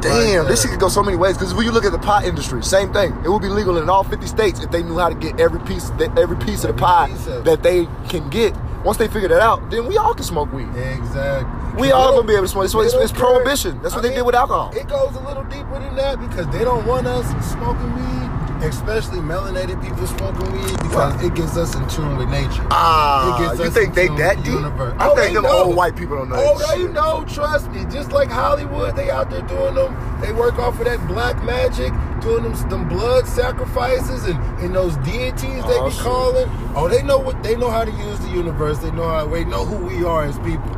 Damn, 0.00 0.42
Right 0.42 0.48
this 0.48 0.62
shit 0.62 0.70
could 0.70 0.80
go 0.80 0.88
so 0.88 1.02
many 1.02 1.16
ways. 1.16 1.36
Because 1.36 1.54
when 1.54 1.66
you 1.66 1.72
look 1.72 1.84
at 1.84 1.92
the 1.92 1.98
pot 1.98 2.24
industry, 2.24 2.62
same 2.62 2.92
thing. 2.92 3.12
It 3.24 3.28
would 3.28 3.42
be 3.42 3.48
legal 3.48 3.76
in 3.78 3.90
all 3.90 4.04
50 4.04 4.26
states 4.26 4.60
if 4.62 4.70
they 4.70 4.82
knew 4.82 4.96
how 4.96 5.08
to 5.08 5.14
get 5.14 5.38
every 5.40 5.60
piece, 5.60 5.90
every 6.16 6.36
piece 6.36 6.64
of 6.64 6.74
the 6.76 6.80
pie 6.80 7.08
piece 7.08 7.26
of 7.26 7.44
that 7.44 7.62
they 7.62 7.86
can 8.08 8.28
get. 8.30 8.54
Once 8.88 8.96
they 8.96 9.06
figure 9.06 9.28
that 9.28 9.42
out, 9.42 9.68
then 9.70 9.84
we 9.84 9.98
all 9.98 10.14
can 10.14 10.24
smoke 10.24 10.50
weed. 10.50 10.66
Exactly. 10.74 11.78
We 11.78 11.92
all 11.92 12.14
gonna 12.14 12.26
be 12.26 12.32
able 12.32 12.44
to 12.44 12.48
smoke. 12.48 12.64
It's, 12.64 12.74
it's, 12.74 12.94
it's 12.94 13.12
prohibition. 13.12 13.78
That's 13.82 13.94
what 13.94 13.98
I 13.98 14.08
they 14.08 14.08
mean, 14.08 14.20
did 14.20 14.24
with 14.24 14.34
alcohol. 14.34 14.72
It 14.74 14.88
goes 14.88 15.14
a 15.14 15.20
little 15.20 15.44
deeper 15.44 15.78
than 15.78 15.94
that 15.96 16.18
because 16.18 16.46
they 16.48 16.64
don't 16.64 16.86
want 16.86 17.06
us 17.06 17.26
smoking 17.52 17.92
weed, 17.92 18.27
especially 18.62 19.18
melanated 19.20 19.80
people 19.82 20.06
smoking 20.06 20.50
weed 20.52 20.72
because 20.78 21.14
Right. 21.14 21.24
it 21.24 21.34
gets 21.34 21.56
us 21.56 21.74
in 21.74 21.86
tune 21.88 22.16
with 22.16 22.28
nature. 22.28 22.66
Ah, 22.70 23.36
It 23.36 23.46
gets 23.48 23.58
you 23.60 23.64
us 23.66 23.74
think 23.74 23.88
in 23.88 23.94
they 23.94 24.06
tune 24.08 24.16
that 24.18 24.36
deep? 24.42 24.46
universe. 24.54 24.94
I 24.98 25.08
Oh, 25.08 25.14
think 25.14 25.34
them 25.34 25.42
know. 25.44 25.64
old 25.64 25.76
white 25.76 25.96
people 25.96 26.16
don't 26.16 26.28
know. 26.28 26.36
Oh, 26.38 26.58
they 26.58 26.82
shit. 26.82 26.92
know. 26.92 27.24
Trust 27.28 27.70
me. 27.70 27.84
Just 27.90 28.12
like 28.12 28.30
Hollywood, 28.30 28.96
they 28.96 29.10
out 29.10 29.30
there 29.30 29.42
doing 29.42 29.74
them. 29.74 29.96
They 30.20 30.32
work 30.32 30.58
off 30.58 30.78
of 30.78 30.84
that 30.86 31.06
black 31.06 31.42
magic, 31.44 31.92
doing 32.20 32.42
them, 32.42 32.68
them 32.68 32.88
blood 32.88 33.26
sacrifices 33.28 34.24
and, 34.24 34.38
and 34.60 34.74
those 34.74 34.96
deities 34.98 35.64
they 35.64 35.78
Oh, 35.78 35.86
be 35.86 35.90
shit. 35.92 36.02
calling. 36.02 36.50
Oh, 36.74 36.88
they 36.88 37.02
know 37.02 37.18
what 37.18 37.42
they 37.42 37.54
know 37.56 37.70
how 37.70 37.84
to 37.84 37.90
use 37.92 38.18
the 38.20 38.28
universe. 38.30 38.78
They 38.78 38.90
know 38.90 39.08
how. 39.08 39.26
They 39.26 39.44
know 39.44 39.64
who 39.64 39.76
we 39.86 40.04
are 40.04 40.24
as 40.24 40.38
people. 40.40 40.70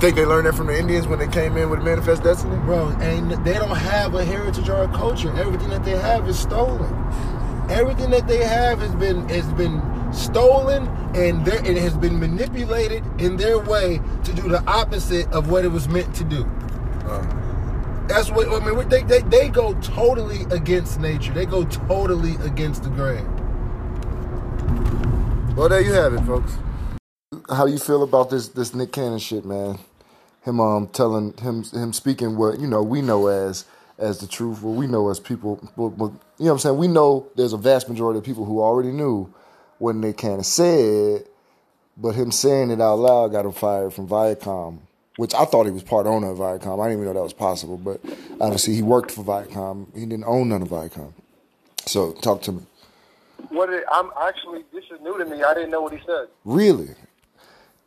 Think 0.00 0.16
they 0.16 0.26
learned 0.26 0.46
that 0.46 0.54
from 0.54 0.66
the 0.66 0.78
Indians 0.78 1.06
when 1.06 1.18
they 1.18 1.28
came 1.28 1.56
in 1.56 1.70
with 1.70 1.82
Manifest 1.82 2.24
Destiny? 2.24 2.56
Bro, 2.64 2.88
and 3.00 3.30
they 3.44 3.54
don't 3.54 3.76
have 3.76 4.14
a 4.14 4.24
heritage 4.24 4.68
or 4.68 4.82
a 4.82 4.88
culture. 4.88 5.32
Everything 5.36 5.68
that 5.68 5.84
they 5.84 5.96
have 5.96 6.28
is 6.28 6.38
stolen. 6.38 6.92
Everything 7.70 8.10
that 8.10 8.26
they 8.26 8.44
have 8.44 8.80
has 8.80 8.94
been 8.96 9.28
has 9.28 9.46
been 9.52 9.80
stolen 10.12 10.86
and 11.14 11.44
there 11.44 11.64
it 11.64 11.76
has 11.76 11.96
been 11.96 12.18
manipulated 12.18 13.04
in 13.20 13.36
their 13.36 13.58
way 13.58 14.00
to 14.24 14.32
do 14.32 14.48
the 14.48 14.62
opposite 14.66 15.30
of 15.32 15.50
what 15.50 15.64
it 15.64 15.68
was 15.68 15.88
meant 15.88 16.14
to 16.14 16.24
do. 16.24 16.42
Um, 17.08 18.04
That's 18.08 18.30
what 18.30 18.48
I 18.48 18.64
mean. 18.64 18.88
They, 18.88 19.02
they 19.02 19.20
they 19.22 19.48
go 19.48 19.74
totally 19.80 20.42
against 20.50 21.00
nature. 21.00 21.32
They 21.32 21.46
go 21.46 21.64
totally 21.64 22.34
against 22.44 22.82
the 22.82 22.90
grain. 22.90 23.26
Well, 25.54 25.68
there 25.68 25.80
you 25.80 25.92
have 25.92 26.14
it, 26.14 26.20
folks. 26.22 26.52
How 27.52 27.66
you 27.66 27.78
feel 27.78 28.02
about 28.02 28.30
this 28.30 28.48
this 28.48 28.74
Nick 28.74 28.92
Cannon 28.92 29.18
shit, 29.18 29.44
man? 29.44 29.78
Him 30.42 30.58
um 30.58 30.88
telling 30.88 31.34
him 31.34 31.64
him 31.64 31.92
speaking 31.92 32.36
what 32.36 32.58
you 32.58 32.66
know 32.66 32.82
we 32.82 33.02
know 33.02 33.26
as 33.26 33.66
as 33.98 34.18
the 34.18 34.26
truth, 34.26 34.62
what 34.62 34.74
we 34.76 34.86
know 34.86 35.10
as 35.10 35.20
people. 35.20 35.56
What, 35.74 35.92
what, 35.92 36.12
you 36.38 36.46
know 36.46 36.46
what 36.46 36.52
I'm 36.52 36.58
saying? 36.58 36.78
We 36.78 36.88
know 36.88 37.26
there's 37.36 37.52
a 37.52 37.58
vast 37.58 37.88
majority 37.88 38.18
of 38.18 38.24
people 38.24 38.44
who 38.44 38.60
already 38.60 38.90
knew 38.90 39.32
what 39.78 39.94
Nick 39.96 40.16
Cannon 40.16 40.44
said, 40.44 41.26
but 41.96 42.14
him 42.14 42.32
saying 42.32 42.70
it 42.70 42.80
out 42.80 42.98
loud 42.98 43.32
got 43.32 43.44
him 43.44 43.52
fired 43.52 43.92
from 43.92 44.08
Viacom, 44.08 44.78
which 45.16 45.34
I 45.34 45.44
thought 45.44 45.66
he 45.66 45.72
was 45.72 45.82
part 45.82 46.06
owner 46.06 46.30
of 46.30 46.38
Viacom. 46.38 46.82
I 46.82 46.88
didn't 46.88 47.02
even 47.02 47.04
know 47.04 47.20
that 47.20 47.22
was 47.22 47.32
possible, 47.32 47.76
but 47.76 48.00
obviously 48.40 48.74
he 48.74 48.82
worked 48.82 49.10
for 49.10 49.22
Viacom. 49.22 49.86
He 49.94 50.06
didn't 50.06 50.24
own 50.24 50.48
none 50.48 50.62
of 50.62 50.68
Viacom. 50.68 51.12
So 51.86 52.12
talk 52.12 52.42
to 52.42 52.52
me. 52.52 52.62
What 53.50 53.68
did, 53.68 53.84
I'm 53.92 54.10
actually 54.20 54.64
this 54.72 54.84
is 54.90 55.00
new 55.02 55.18
to 55.18 55.24
me. 55.24 55.42
I 55.42 55.52
didn't 55.54 55.70
know 55.70 55.82
what 55.82 55.92
he 55.92 55.98
said. 56.06 56.28
Really? 56.44 56.90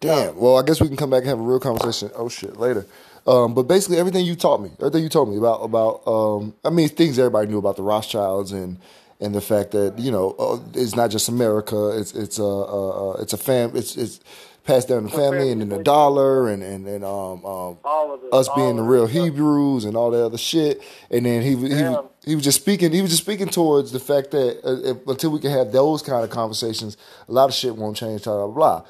Damn. 0.06 0.38
Well, 0.38 0.58
I 0.58 0.64
guess 0.64 0.80
we 0.82 0.88
can 0.88 0.98
come 0.98 1.10
back 1.10 1.20
and 1.22 1.30
have 1.30 1.40
a 1.40 1.44
real 1.44 1.60
conversation. 1.60 2.12
Oh 2.16 2.30
shit, 2.30 2.58
later. 2.58 2.86
Um, 3.28 3.54
but 3.56 3.64
basically, 3.64 3.98
everything 3.98 4.26
you 4.26 4.36
taught 4.36 4.62
me, 4.62 4.70
everything 4.80 5.02
you 5.04 5.10
told 5.10 5.30
me 5.30 5.38
about 5.38 5.62
about, 5.64 6.06
um, 6.08 6.54
I 6.64 6.70
mean, 6.70 6.90
things 6.90 7.18
everybody 7.18 7.48
knew 7.48 7.58
about 7.58 7.76
the 7.76 7.84
Rothschilds 7.84 8.52
and 8.52 8.78
and 9.20 9.34
the 9.34 9.42
fact 9.42 9.72
that 9.72 9.98
you 9.98 10.12
know 10.12 10.32
uh, 10.38 10.60
it's 10.74 10.96
not 10.96 11.10
just 11.10 11.28
America. 11.30 11.98
It's 11.98 12.14
it's 12.14 12.38
a 12.40 12.44
uh, 12.44 13.12
uh, 13.14 13.22
it's 13.22 13.34
a 13.34 13.38
fam. 13.38 13.76
It's 13.76 13.98
it's 13.98 14.20
passed 14.64 14.88
down 14.90 15.04
the 15.04 15.10
family, 15.10 15.52
and 15.52 15.62
then 15.62 15.70
the 15.70 15.84
dollar, 15.84 16.50
and 16.50 16.62
and, 16.62 16.88
and 16.88 17.04
um, 17.04 17.44
um 17.46 17.78
it. 17.86 18.34
us 18.34 18.50
being 18.56 18.76
the 18.76 18.84
real. 18.84 19.08
Hebrews 19.08 19.86
and 19.86 19.96
all 19.96 20.12
that 20.12 20.24
other 20.24 20.38
shit. 20.40 20.82
And 21.12 21.26
then 21.26 21.42
he 21.44 21.54
was- 21.56 21.72
he 21.72 21.80
Yeah. 21.80 21.90
was- 21.92 22.06
he 22.26 22.34
was 22.34 22.44
just 22.44 22.62
speaking. 22.62 22.92
He 22.92 23.02
was 23.04 23.12
just 23.12 23.22
speaking 23.22 23.48
towards 23.48 23.92
the 23.92 24.00
fact 24.00 24.32
that 24.32 24.60
uh, 24.66 24.90
if, 24.92 25.08
until 25.08 25.30
we 25.30 25.40
can 25.40 25.52
have 25.52 25.72
those 25.72 26.02
kind 26.02 26.24
of 26.24 26.32
conversations, 26.32 26.98
a 27.30 27.32
lot 27.32 27.50
of 27.50 27.54
shit 27.56 27.76
won't 27.76 27.96
change. 27.96 28.24
Blah 28.24 28.48
blah 28.48 28.56
blah. 28.56 28.82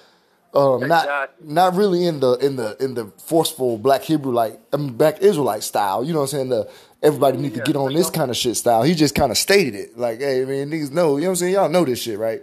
Um, 0.55 0.87
not 0.87 1.03
Exactly. 1.03 1.53
not 1.53 1.75
really 1.75 2.05
in 2.05 2.21
the 2.21 2.33
in 2.35 2.55
the 2.55 2.81
in 2.81 2.93
the 2.93 3.07
forceful 3.17 3.77
black 3.77 4.03
Hebrew 4.03 4.31
like 4.31 4.57
I 4.71 4.77
mean 4.77 4.93
black 4.93 5.21
Israelite 5.21 5.63
style. 5.63 6.03
You 6.03 6.13
know 6.13 6.19
what 6.19 6.33
I'm 6.33 6.47
saying? 6.47 6.49
The 6.49 6.69
everybody 7.03 7.37
need 7.37 7.53
to 7.55 7.61
get 7.61 7.75
on 7.75 7.93
this 7.93 8.09
kind 8.09 8.31
of 8.31 8.37
shit 8.37 8.55
style. 8.55 8.83
He 8.83 8.95
just 8.95 9.15
kind 9.15 9.31
of 9.31 9.37
stated 9.37 9.75
it 9.75 9.97
like, 9.97 10.19
hey, 10.19 10.41
I 10.41 10.45
mean, 10.45 10.69
niggas 10.69 10.91
know. 10.91 11.17
You 11.17 11.23
know 11.23 11.27
what 11.27 11.31
I'm 11.31 11.35
saying? 11.35 11.53
Y'all 11.53 11.69
know 11.69 11.83
this 11.83 12.01
shit, 12.01 12.17
right? 12.17 12.41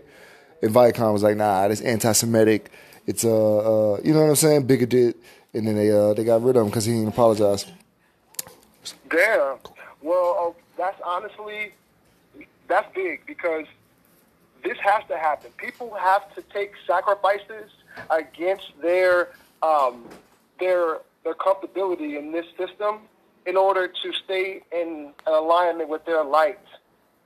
And 0.61 0.71
Viacom 0.73 1.13
was 1.15 1.23
like, 1.23 1.37
nah, 1.37 1.67
that's 1.67 1.81
anti-Semitic. 1.81 2.71
It's 3.07 3.25
uh, 3.25 3.95
uh 3.95 4.01
you 4.05 4.13
know 4.13 4.21
what 4.21 4.29
I'm 4.29 4.37
saying? 4.37 4.67
Bigoted. 4.67 5.15
And 5.55 5.67
then 5.67 5.77
they 5.77 5.91
uh 5.91 6.13
they 6.13 6.25
got 6.25 6.43
rid 6.43 6.57
of 6.57 6.65
him 6.65 6.69
because 6.69 6.85
he 6.85 6.93
didn't 6.93 7.09
apologize. 7.09 7.67
Damn. 9.09 9.57
Well, 10.03 10.37
oh, 10.39 10.57
that's 10.77 11.01
honestly 11.05 11.73
that's 12.69 12.95
big 12.95 13.25
because 13.27 13.65
this 14.63 14.79
has 14.79 15.03
to 15.09 15.17
happen. 15.17 15.51
People 15.57 15.95
have 15.95 16.35
to 16.35 16.43
take 16.43 16.73
sacrifices 16.87 17.71
against 18.11 18.73
their 18.81 19.31
um, 19.63 20.05
their 20.59 20.99
their 21.25 21.35
comfortability 21.35 22.19
in 22.19 22.33
this 22.33 22.47
system 22.59 23.01
in 23.47 23.57
order 23.57 23.89
to 23.89 24.13
stay 24.25 24.63
in 24.73 25.13
alignment 25.27 25.89
with 25.89 26.05
their 26.05 26.25
light 26.25 26.59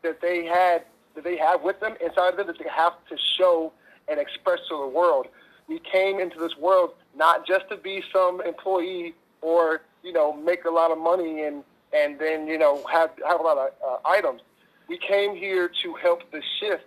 that 0.02 0.20
they 0.20 0.44
had 0.44 0.84
that 1.14 1.24
they 1.24 1.36
have 1.36 1.62
with 1.62 1.80
them 1.80 1.94
inside 2.04 2.30
of 2.30 2.36
them 2.36 2.46
that 2.46 2.58
they 2.58 2.68
have 2.68 2.92
to 3.08 3.16
show 3.38 3.72
and 4.08 4.20
express 4.20 4.60
to 4.68 4.78
the 4.78 4.88
world. 4.88 5.26
We 5.66 5.80
came 5.80 6.20
into 6.20 6.38
this 6.38 6.56
world 6.56 6.90
not 7.16 7.46
just 7.46 7.68
to 7.70 7.76
be 7.76 8.02
some 8.12 8.40
employee 8.42 9.14
or 9.40 9.82
you 10.02 10.12
know 10.12 10.32
make 10.32 10.64
a 10.64 10.70
lot 10.70 10.90
of 10.90 10.98
money 10.98 11.42
and 11.42 11.64
and 11.92 12.18
then 12.18 12.46
you 12.46 12.58
know 12.58 12.84
have 12.92 13.10
have 13.28 13.40
a 13.40 13.42
lot 13.42 13.58
of 13.58 13.70
uh, 13.86 14.08
items. 14.08 14.42
We 14.88 14.98
came 14.98 15.34
here 15.34 15.70
to 15.82 15.94
help 15.94 16.30
the 16.30 16.42
shift 16.60 16.84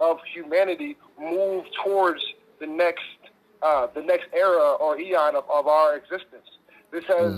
of 0.00 0.18
humanity 0.32 0.96
move 1.18 1.64
towards 1.84 2.22
the 2.60 2.66
next 2.66 3.04
uh, 3.62 3.86
the 3.94 4.02
next 4.02 4.28
era 4.32 4.72
or 4.74 4.98
eon 4.98 5.36
of, 5.36 5.44
of 5.52 5.66
our 5.66 5.96
existence. 5.96 6.46
This 6.90 7.04
has 7.06 7.32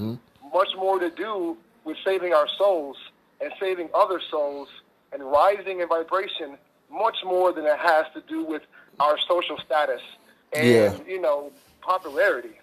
much 0.53 0.69
more 0.77 0.99
to 0.99 1.11
do 1.11 1.57
with 1.85 1.97
saving 2.05 2.33
our 2.33 2.49
souls 2.59 2.97
and 3.41 3.53
saving 3.59 3.89
other 3.95 4.21
souls 4.31 4.69
and 5.13 5.23
rising 5.23 5.81
in 5.81 5.89
vibration 5.89 6.57
much 6.91 7.17
more 7.25 7.53
than 7.53 7.65
it 7.67 7.79
has 7.79 8.07
to 8.15 8.21
do 8.29 8.45
with 8.45 8.63
our 9.01 9.19
social 9.29 9.59
status 9.59 10.01
and 10.53 10.69
Yeah. 10.69 10.97
you 11.07 11.21
know 11.21 11.51
popularity. 11.81 12.59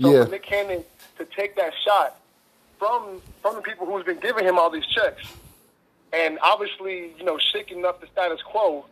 So 0.00 0.12
Yeah. 0.12 0.24
for 0.24 0.30
Nick 0.30 0.42
Cannon 0.44 0.84
to 1.18 1.24
take 1.24 1.54
that 1.56 1.72
shot 1.84 2.16
from 2.78 3.20
from 3.42 3.56
the 3.56 3.62
people 3.62 3.86
who's 3.86 4.04
been 4.04 4.20
giving 4.20 4.44
him 4.44 4.58
all 4.58 4.70
these 4.70 4.86
checks 4.86 5.22
and 6.12 6.38
obviously, 6.42 7.14
you 7.18 7.24
know, 7.24 7.38
shaking 7.38 7.84
up 7.86 8.00
the 8.00 8.06
status 8.06 8.40
quo, 8.42 8.84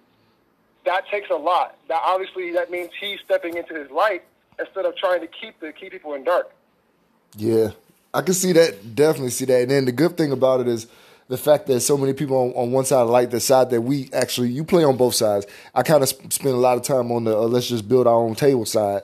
that 0.84 1.06
takes 1.10 1.30
a 1.30 1.34
lot. 1.34 1.76
That 1.88 2.00
obviously 2.04 2.52
that 2.52 2.70
means 2.70 2.90
he's 3.00 3.18
stepping 3.24 3.56
into 3.56 3.74
his 3.74 3.90
light 3.90 4.24
instead 4.58 4.84
of 4.84 4.96
trying 4.96 5.20
to 5.20 5.26
keep 5.26 5.58
the 5.60 5.72
keep 5.72 5.92
people 5.92 6.14
in 6.14 6.24
dark. 6.24 6.50
Yeah, 7.36 7.70
I 8.12 8.22
can 8.22 8.34
see 8.34 8.52
that. 8.52 8.94
Definitely 8.94 9.30
see 9.30 9.44
that. 9.46 9.62
And 9.62 9.70
then 9.70 9.84
the 9.84 9.92
good 9.92 10.16
thing 10.16 10.32
about 10.32 10.60
it 10.60 10.68
is 10.68 10.86
the 11.28 11.38
fact 11.38 11.68
that 11.68 11.80
so 11.80 11.96
many 11.96 12.12
people 12.12 12.36
on, 12.36 12.50
on 12.52 12.72
one 12.72 12.84
side 12.84 13.02
like 13.02 13.30
the 13.30 13.40
side 13.40 13.70
that 13.70 13.82
we 13.82 14.10
actually 14.12 14.50
you 14.50 14.64
play 14.64 14.84
on 14.84 14.96
both 14.96 15.14
sides. 15.14 15.46
I 15.74 15.82
kind 15.82 16.02
of 16.02 16.08
sp- 16.10 16.32
spend 16.32 16.54
a 16.54 16.58
lot 16.58 16.76
of 16.76 16.82
time 16.82 17.12
on 17.12 17.24
the 17.24 17.36
uh, 17.36 17.42
let's 17.42 17.68
just 17.68 17.88
build 17.88 18.06
our 18.06 18.14
own 18.14 18.34
table 18.34 18.66
side. 18.66 19.02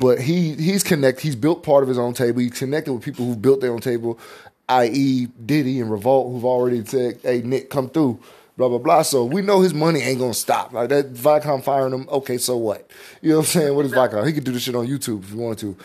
But 0.00 0.20
he 0.20 0.54
he's 0.54 0.82
connect. 0.82 1.20
He's 1.20 1.36
built 1.36 1.62
part 1.62 1.82
of 1.82 1.88
his 1.88 1.98
own 1.98 2.14
table. 2.14 2.40
He's 2.40 2.58
connected 2.58 2.92
with 2.92 3.02
people 3.02 3.24
who 3.24 3.36
built 3.36 3.60
their 3.60 3.72
own 3.72 3.80
table, 3.80 4.18
i.e. 4.68 5.28
Diddy 5.46 5.80
and 5.80 5.90
Revolt, 5.90 6.32
who've 6.32 6.44
already 6.44 6.84
said, 6.84 7.20
"Hey 7.22 7.42
Nick, 7.42 7.70
come 7.70 7.88
through." 7.88 8.20
Blah 8.58 8.68
blah 8.68 8.78
blah. 8.78 9.02
So 9.02 9.24
we 9.24 9.40
know 9.40 9.60
his 9.60 9.72
money 9.72 10.00
ain't 10.00 10.18
gonna 10.18 10.34
stop. 10.34 10.72
Like 10.72 10.88
that 10.88 11.14
Viacom 11.14 11.62
firing 11.62 11.94
him. 11.94 12.08
Okay, 12.10 12.38
so 12.38 12.56
what? 12.56 12.90
You 13.22 13.30
know 13.30 13.36
what 13.36 13.42
I'm 13.42 13.46
saying? 13.46 13.74
What 13.76 13.86
is 13.86 13.92
Viacom? 13.92 14.26
He 14.26 14.32
could 14.32 14.42
do 14.42 14.50
this 14.50 14.64
shit 14.64 14.74
on 14.74 14.88
YouTube 14.88 15.22
if 15.22 15.30
he 15.30 15.36
wanted 15.36 15.58
to. 15.58 15.76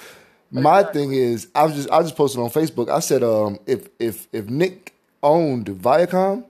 My 0.50 0.82
thing 0.82 1.14
is, 1.14 1.48
I 1.54 1.66
was 1.66 1.76
just 1.76 1.92
I 1.92 2.02
just 2.02 2.16
posted 2.16 2.42
on 2.42 2.50
Facebook. 2.50 2.90
I 2.90 3.00
said, 3.00 3.22
um, 3.22 3.60
if 3.68 3.90
if 4.00 4.28
if 4.34 4.50
Nick 4.50 4.96
owned 5.22 5.68
Viacom, 5.68 6.46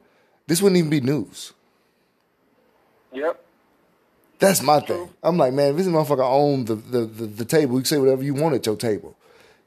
this 0.48 0.62
wouldn't 0.62 0.78
even 0.78 0.90
be 0.90 1.02
news. 1.02 1.52
Yep. 3.12 3.44
That's 4.40 4.62
my 4.62 4.80
thing. 4.80 5.10
I'm 5.22 5.38
like, 5.38 5.54
man, 5.54 5.72
if 5.72 5.78
this 5.78 5.88
motherfucker 5.88 6.24
owned 6.24 6.68
the, 6.68 6.76
the, 6.76 7.06
the, 7.06 7.26
the 7.26 7.46
table, 7.46 7.76
you 7.76 7.80
can 7.82 7.86
say 7.86 7.98
whatever 7.98 8.24
you 8.24 8.34
want 8.34 8.56
at 8.56 8.66
your 8.66 8.76
table. 8.78 9.16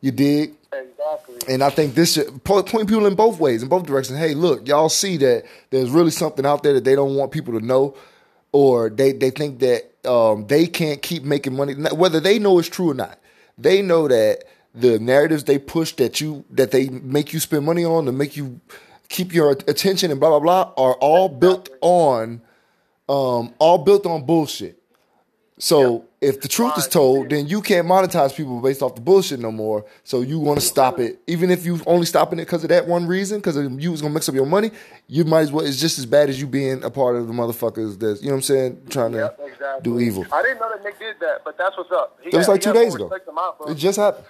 You 0.00 0.10
dig? 0.10 0.54
Exactly. 0.72 1.36
And 1.48 1.62
I 1.62 1.70
think 1.70 1.94
this 1.94 2.14
should 2.14 2.44
point 2.44 2.66
people 2.66 3.06
in 3.06 3.14
both 3.14 3.38
ways, 3.38 3.62
in 3.62 3.68
both 3.68 3.86
directions. 3.86 4.18
Hey, 4.18 4.34
look, 4.34 4.66
y'all 4.68 4.88
see 4.88 5.16
that 5.18 5.44
there's 5.70 5.90
really 5.90 6.10
something 6.10 6.44
out 6.44 6.62
there 6.62 6.74
that 6.74 6.84
they 6.84 6.94
don't 6.94 7.14
want 7.14 7.32
people 7.32 7.58
to 7.58 7.64
know, 7.64 7.96
or 8.52 8.90
they, 8.90 9.12
they 9.12 9.30
think 9.30 9.60
that 9.60 9.90
um, 10.06 10.46
they 10.46 10.66
can't 10.66 11.02
keep 11.02 11.22
making 11.22 11.56
money, 11.56 11.74
whether 11.74 12.20
they 12.20 12.38
know 12.38 12.58
it's 12.58 12.68
true 12.68 12.90
or 12.90 12.94
not. 12.94 13.18
They 13.58 13.82
know 13.82 14.08
that 14.08 14.44
the 14.74 14.98
narratives 14.98 15.44
they 15.44 15.58
push 15.58 15.92
that 15.92 16.20
you 16.20 16.44
that 16.50 16.70
they 16.70 16.88
make 16.88 17.32
you 17.32 17.40
spend 17.40 17.64
money 17.64 17.84
on 17.84 18.04
to 18.04 18.12
make 18.12 18.36
you 18.36 18.60
keep 19.08 19.32
your 19.32 19.52
attention 19.52 20.10
and 20.10 20.20
blah 20.20 20.28
blah 20.28 20.38
blah 20.38 20.72
are 20.76 20.94
all 20.96 21.28
built 21.30 21.70
on 21.80 22.42
um, 23.08 23.54
all 23.58 23.78
built 23.78 24.04
on 24.04 24.26
bullshit. 24.26 24.78
So 25.58 26.05
if 26.20 26.40
the 26.40 26.48
truth 26.48 26.78
is 26.78 26.88
told, 26.88 27.28
then 27.30 27.46
you 27.46 27.60
can't 27.60 27.86
monetize 27.86 28.34
people 28.34 28.60
based 28.60 28.82
off 28.82 28.94
the 28.94 29.00
bullshit 29.02 29.38
no 29.38 29.52
more. 29.52 29.84
So 30.02 30.22
you 30.22 30.38
want 30.38 30.58
to 30.58 30.64
stop 30.64 30.98
it, 30.98 31.20
even 31.26 31.50
if 31.50 31.64
you're 31.66 31.78
only 31.86 32.06
stopping 32.06 32.38
it 32.38 32.46
because 32.46 32.62
of 32.64 32.70
that 32.70 32.86
one 32.88 33.06
reason, 33.06 33.38
because 33.38 33.56
you 33.56 33.90
was 33.90 34.00
gonna 34.00 34.14
mix 34.14 34.28
up 34.28 34.34
your 34.34 34.46
money. 34.46 34.70
You 35.08 35.24
might 35.24 35.40
as 35.40 35.52
well. 35.52 35.64
It's 35.64 35.78
just 35.80 35.98
as 35.98 36.06
bad 36.06 36.28
as 36.30 36.40
you 36.40 36.46
being 36.46 36.82
a 36.84 36.90
part 36.90 37.16
of 37.16 37.26
the 37.28 37.32
motherfuckers 37.34 37.98
that's 37.98 38.22
you 38.22 38.28
know 38.28 38.32
what 38.34 38.36
I'm 38.38 38.42
saying, 38.42 38.82
trying 38.88 39.12
to 39.12 39.18
Yep, 39.18 39.40
exactly. 39.44 39.82
do 39.82 40.00
evil. 40.00 40.24
I 40.32 40.42
didn't 40.42 40.58
know 40.60 40.70
that 40.72 40.82
Nick 40.82 40.98
did 40.98 41.16
that, 41.20 41.42
but 41.44 41.58
that's 41.58 41.76
what's 41.76 41.92
up. 41.92 42.18
He 42.22 42.30
It 42.30 42.34
was 42.36 42.46
got- 42.46 42.52
like 42.52 42.60
two 42.62 42.72
days 42.72 42.94
ago. 42.94 43.04
respect 43.04 43.26
than 43.26 43.34
my 43.34 43.50
bro. 43.58 43.68
It 43.70 43.74
just 43.76 43.98
happened. 43.98 44.24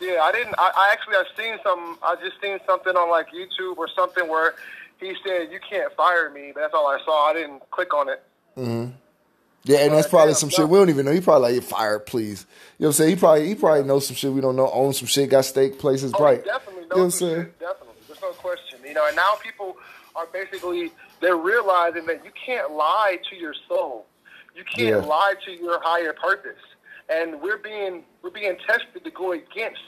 Yeah, 0.00 0.20
I 0.22 0.32
didn't. 0.32 0.54
I, 0.58 0.70
I 0.76 0.92
actually 0.92 1.16
I've 1.16 1.26
seen 1.38 1.58
some. 1.62 1.98
I 2.02 2.16
just 2.16 2.40
seen 2.42 2.58
something 2.66 2.94
on 2.96 3.08
like 3.10 3.28
YouTube 3.30 3.76
or 3.78 3.88
something 3.94 4.28
where 4.28 4.54
he 5.00 5.14
said 5.26 5.48
you 5.50 5.58
can't 5.68 5.92
fire 5.94 6.28
me. 6.30 6.52
But 6.54 6.60
that's 6.60 6.74
all 6.74 6.86
I 6.86 6.98
saw. 7.04 7.30
I 7.30 7.32
didn't 7.34 7.62
click 7.70 7.94
on 7.94 8.08
it. 8.08 8.22
Mm-hmm. 8.58 8.92
Yeah, 9.66 9.78
and 9.80 9.92
that's 9.92 10.08
probably 10.08 10.34
some 10.34 10.48
shit 10.48 10.68
we 10.68 10.78
don't 10.78 10.90
even 10.90 11.04
know. 11.06 11.12
He 11.12 11.20
probably 11.20 11.54
like, 11.54 11.62
fired, 11.64 12.06
please. 12.06 12.46
You 12.78 12.84
know 12.84 12.88
what 12.88 12.88
I'm 12.88 12.92
saying? 12.94 13.10
He 13.10 13.16
probably 13.16 13.48
he 13.48 13.54
probably 13.56 13.82
knows 13.84 14.06
some 14.06 14.14
shit 14.16 14.32
we 14.32 14.40
don't 14.40 14.54
know. 14.56 14.70
Own 14.70 14.92
some 14.92 15.08
shit, 15.08 15.28
got 15.28 15.44
steak 15.44 15.78
places, 15.78 16.12
Oh, 16.14 16.22
right? 16.22 16.44
definitely. 16.44 16.84
You 16.84 16.88
know 16.90 16.96
what 16.98 17.02
I'm 17.04 17.10
saying? 17.10 17.34
shit, 17.42 17.58
Definitely. 17.58 17.94
There's 18.06 18.20
no 18.22 18.30
question. 18.32 18.78
You 18.86 18.94
know, 18.94 19.06
and 19.08 19.16
now 19.16 19.34
people 19.42 19.76
are 20.14 20.26
basically 20.32 20.92
they're 21.20 21.36
realizing 21.36 22.06
that 22.06 22.24
you 22.24 22.30
can't 22.46 22.70
lie 22.72 23.18
to 23.28 23.36
your 23.36 23.54
soul. 23.68 24.06
You 24.54 24.62
can't 24.64 25.02
Yeah. 25.02 25.08
lie 25.08 25.34
to 25.44 25.50
your 25.52 25.80
higher 25.82 26.12
purpose. 26.12 26.62
And 27.08 27.40
we're 27.42 27.58
being 27.58 28.04
we're 28.22 28.30
being 28.30 28.56
tested 28.68 29.02
to 29.04 29.10
go 29.10 29.32
against 29.32 29.80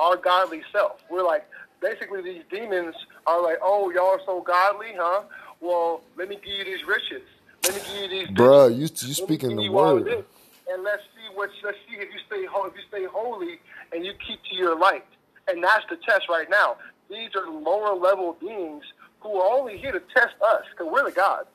our 0.00 0.16
godly 0.16 0.62
self. 0.72 1.00
We're 1.08 1.22
like 1.24 1.46
basically 1.80 2.22
these 2.22 2.42
demons 2.50 2.96
are 3.28 3.40
like, 3.40 3.58
Oh, 3.62 3.90
y'all 3.90 4.06
are 4.10 4.20
so 4.26 4.40
godly, 4.40 4.94
huh? 4.98 5.22
Well, 5.60 6.00
let 6.16 6.28
me 6.28 6.36
give 6.44 6.54
you 6.58 6.64
these 6.64 6.84
riches. 6.86 7.22
Let 7.64 7.74
me 7.74 7.80
give 7.80 7.90
you 8.02 8.08
these 8.08 8.36
Bruh, 8.36 8.74
you 8.74 8.82
you 8.82 8.88
speaking 9.14 9.56
the 9.56 9.68
word. 9.70 10.06
this, 10.06 10.24
and 10.68 10.82
let's 10.82 11.02
see 11.14 11.34
what 11.34 11.50
let's 11.64 11.78
see 11.88 11.96
if 11.96 12.08
you 12.12 12.20
stay 12.26 12.42
if 12.42 12.74
you 12.74 12.82
stay 12.88 13.04
holy 13.04 13.60
and 13.92 14.04
you 14.04 14.12
keep 14.26 14.40
to 14.50 14.56
your 14.56 14.78
light. 14.78 15.04
And 15.48 15.62
that's 15.62 15.84
the 15.90 15.96
test 16.08 16.28
right 16.28 16.48
now. 16.50 16.76
These 17.10 17.30
are 17.36 17.48
lower 17.50 17.94
level 17.94 18.36
beings 18.40 18.84
who 19.20 19.36
are 19.40 19.52
only 19.58 19.78
here 19.78 19.92
to 19.92 20.00
test 20.14 20.34
us 20.44 20.62
because 20.70 20.92
we're 20.92 21.04
the 21.04 21.12
gods. 21.14 21.48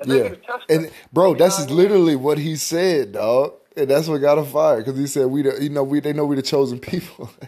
And 0.00 0.10
Yeah, 0.10 0.22
here 0.22 0.30
to 0.30 0.36
test 0.36 0.64
and 0.68 0.86
us. 0.86 0.92
bro, 1.12 1.34
that's 1.34 1.70
literally 1.70 2.16
what 2.16 2.38
he 2.38 2.56
said, 2.56 3.12
dog. 3.12 3.54
And 3.76 3.88
that's 3.90 4.08
what 4.08 4.18
got 4.18 4.38
him 4.38 4.46
fired 4.46 4.84
because 4.84 4.98
he 4.98 5.06
said 5.06 5.26
we, 5.26 5.42
the, 5.42 5.62
you 5.62 5.70
know, 5.70 5.84
we 5.84 6.00
they 6.00 6.12
know 6.12 6.26
we 6.26 6.36
the 6.36 6.42
chosen 6.42 6.78
people. 6.78 7.30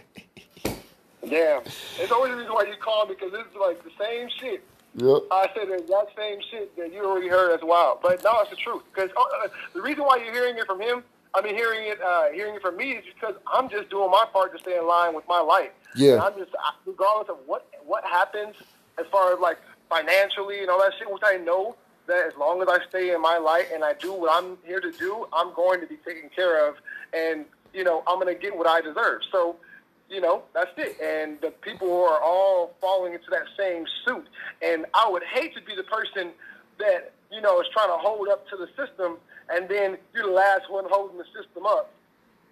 Yeah, 1.23 1.61
it's 1.97 2.11
always 2.11 2.31
the 2.31 2.37
reason 2.37 2.53
why 2.53 2.63
you 2.63 2.75
call 2.83 3.07
me 3.07 3.15
because 3.15 3.31
this 3.31 3.41
is 3.41 3.57
like 3.59 3.83
the 3.83 3.91
same 3.99 4.29
shit. 4.39 4.63
Yep. 4.95 5.23
I 5.31 5.47
said 5.55 5.67
the 5.69 5.75
exact 5.75 6.15
same 6.17 6.39
shit 6.49 6.75
that 6.77 6.93
you 6.93 7.05
already 7.05 7.27
heard 7.27 7.53
as 7.53 7.61
well. 7.63 7.99
But 8.01 8.23
no, 8.23 8.39
it's 8.41 8.49
the 8.49 8.55
truth. 8.55 8.83
Because 8.93 9.09
uh, 9.15 9.47
the 9.73 9.81
reason 9.81 10.03
why 10.03 10.17
you're 10.17 10.33
hearing 10.33 10.57
it 10.57 10.65
from 10.65 10.81
him, 10.81 11.03
I 11.33 11.41
mean, 11.41 11.55
hearing 11.55 11.89
it, 11.89 12.01
uh, 12.01 12.29
hearing 12.31 12.55
it 12.55 12.61
from 12.61 12.77
me, 12.77 12.91
is 12.93 13.05
because 13.13 13.35
I'm 13.51 13.69
just 13.69 13.89
doing 13.89 14.09
my 14.09 14.25
part 14.31 14.53
to 14.53 14.59
stay 14.59 14.77
in 14.77 14.87
line 14.87 15.13
with 15.13 15.27
my 15.27 15.41
life. 15.41 15.71
Yeah. 15.95 16.13
And 16.13 16.21
I'm 16.21 16.37
just, 16.37 16.51
regardless 16.85 17.29
of 17.29 17.37
what 17.45 17.67
what 17.85 18.03
happens, 18.03 18.55
as 18.97 19.05
far 19.11 19.33
as 19.33 19.39
like 19.39 19.57
financially 19.89 20.61
and 20.61 20.69
all 20.69 20.79
that 20.79 20.93
shit, 20.97 21.11
which 21.11 21.23
I 21.25 21.37
know 21.37 21.75
that 22.07 22.27
as 22.27 22.33
long 22.37 22.61
as 22.61 22.67
I 22.67 22.79
stay 22.89 23.13
in 23.13 23.21
my 23.21 23.37
light 23.37 23.65
and 23.73 23.83
I 23.83 23.93
do 23.93 24.13
what 24.13 24.31
I'm 24.31 24.57
here 24.63 24.79
to 24.79 24.91
do, 24.91 25.27
I'm 25.33 25.53
going 25.53 25.81
to 25.81 25.87
be 25.87 25.97
taken 25.97 26.29
care 26.29 26.67
of, 26.67 26.75
and 27.13 27.45
you 27.73 27.83
know, 27.83 28.03
I'm 28.07 28.19
going 28.19 28.33
to 28.33 28.39
get 28.39 28.55
what 28.55 28.67
I 28.67 28.81
deserve. 28.81 29.21
So 29.31 29.57
you 30.09 30.21
know, 30.21 30.43
that's 30.53 30.71
it. 30.77 30.97
And 31.01 31.39
the 31.41 31.51
people 31.51 31.91
are 32.03 32.21
all 32.21 32.73
falling 32.81 33.13
into 33.13 33.29
that 33.31 33.45
same 33.57 33.85
suit. 34.05 34.25
And 34.61 34.85
I 34.93 35.09
would 35.09 35.23
hate 35.23 35.53
to 35.55 35.61
be 35.61 35.75
the 35.75 35.83
person 35.83 36.31
that, 36.79 37.11
you 37.31 37.41
know, 37.41 37.59
is 37.61 37.67
trying 37.73 37.89
to 37.89 37.97
hold 37.97 38.27
up 38.29 38.47
to 38.49 38.57
the 38.57 38.67
system 38.75 39.17
and 39.49 39.67
then 39.69 39.97
you're 40.13 40.25
the 40.27 40.31
last 40.33 40.69
one 40.69 40.85
holding 40.89 41.17
the 41.17 41.25
system 41.25 41.65
up. 41.65 41.91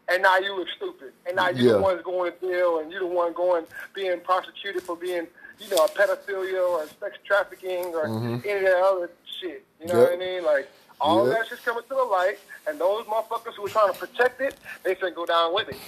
and 0.10 0.22
now 0.22 0.38
you 0.38 0.54
look 0.58 0.68
stupid, 0.76 1.14
and 1.26 1.38
now 1.38 1.48
you 1.48 1.64
Yeah. 1.66 1.74
the 1.76 1.80
one 1.80 2.02
going 2.02 2.34
to 2.34 2.40
jail, 2.42 2.80
and 2.80 2.92
you're 2.92 3.00
the 3.00 3.06
one 3.08 3.32
going 3.32 3.66
being 3.94 4.20
prosecuted 4.20 4.84
for 4.84 4.98
being, 4.98 5.26
you 5.60 5.70
know, 5.70 5.86
a 5.86 5.88
pedophilia 5.88 6.62
or 6.62 6.90
sex 7.00 7.18
trafficking 7.24 7.86
or 7.96 8.08
any 8.44 8.52
of 8.52 8.62
that 8.64 8.84
other 8.84 9.10
shit. 9.40 9.64
You 9.80 9.88
know 9.88 9.94
Mm-hmm. 9.94 10.02
Yep. 10.02 10.10
what 10.10 10.14
I 10.14 10.18
mean? 10.18 10.44
Like 10.44 10.70
all 11.00 11.26
Yep. 11.26 11.38
that 11.38 11.48
shit's 11.48 11.62
coming 11.64 11.84
to 11.84 11.96
the 11.96 12.04
light, 12.04 12.38
and 12.68 12.78
those 12.82 13.06
motherfuckers 13.06 13.54
who 13.56 13.66
are 13.66 13.70
trying 13.70 13.94
to 13.94 13.98
protect 13.98 14.42
it, 14.42 14.56
they 14.84 14.94
finna 14.94 15.16
go 15.16 15.26
down 15.26 15.54
with 15.54 15.70
it. 15.70 15.80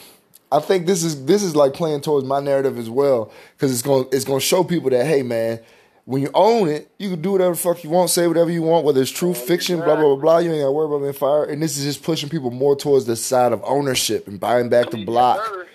I 0.51 0.59
think 0.59 0.85
this 0.85 1.03
is 1.03 1.25
this 1.25 1.43
is 1.43 1.55
like 1.55 1.73
playing 1.73 2.01
towards 2.01 2.25
my 2.25 2.39
narrative 2.39 2.77
as 2.77 2.89
well 2.89 3.31
because 3.55 3.71
it's 3.71 3.81
going 3.81 4.09
to 4.09 4.15
it's 4.15 4.25
to 4.25 4.39
show 4.39 4.63
people 4.63 4.89
that 4.91 5.05
hey 5.05 5.23
man, 5.23 5.59
when 6.05 6.21
you 6.21 6.29
own 6.33 6.69
it, 6.69 6.89
you 6.99 7.09
can 7.09 7.21
do 7.21 7.31
whatever 7.31 7.55
the 7.55 7.59
fuck 7.59 7.83
you 7.83 7.89
want, 7.89 8.09
say 8.09 8.27
whatever 8.27 8.51
you 8.51 8.61
want, 8.61 8.85
whether 8.85 9.01
it's 9.01 9.11
true 9.11 9.33
fiction, 9.33 9.77
blah 9.77 9.95
blah 9.95 10.03
blah 10.03 10.15
blah. 10.15 10.37
You 10.37 10.51
ain't 10.51 10.61
got 10.61 10.67
to 10.67 10.71
worry 10.71 10.85
about 10.85 10.99
being 10.99 11.13
fired. 11.13 11.49
And 11.49 11.61
this 11.61 11.77
is 11.77 11.83
just 11.83 12.03
pushing 12.03 12.29
people 12.29 12.51
more 12.51 12.75
towards 12.75 13.05
the 13.05 13.15
side 13.15 13.51
of 13.51 13.61
ownership 13.63 14.27
and 14.27 14.39
buying 14.39 14.69
back 14.69 14.91
the 14.91 15.03
block. 15.03 15.37
Yes, 15.37 15.47
sir. 15.47 15.67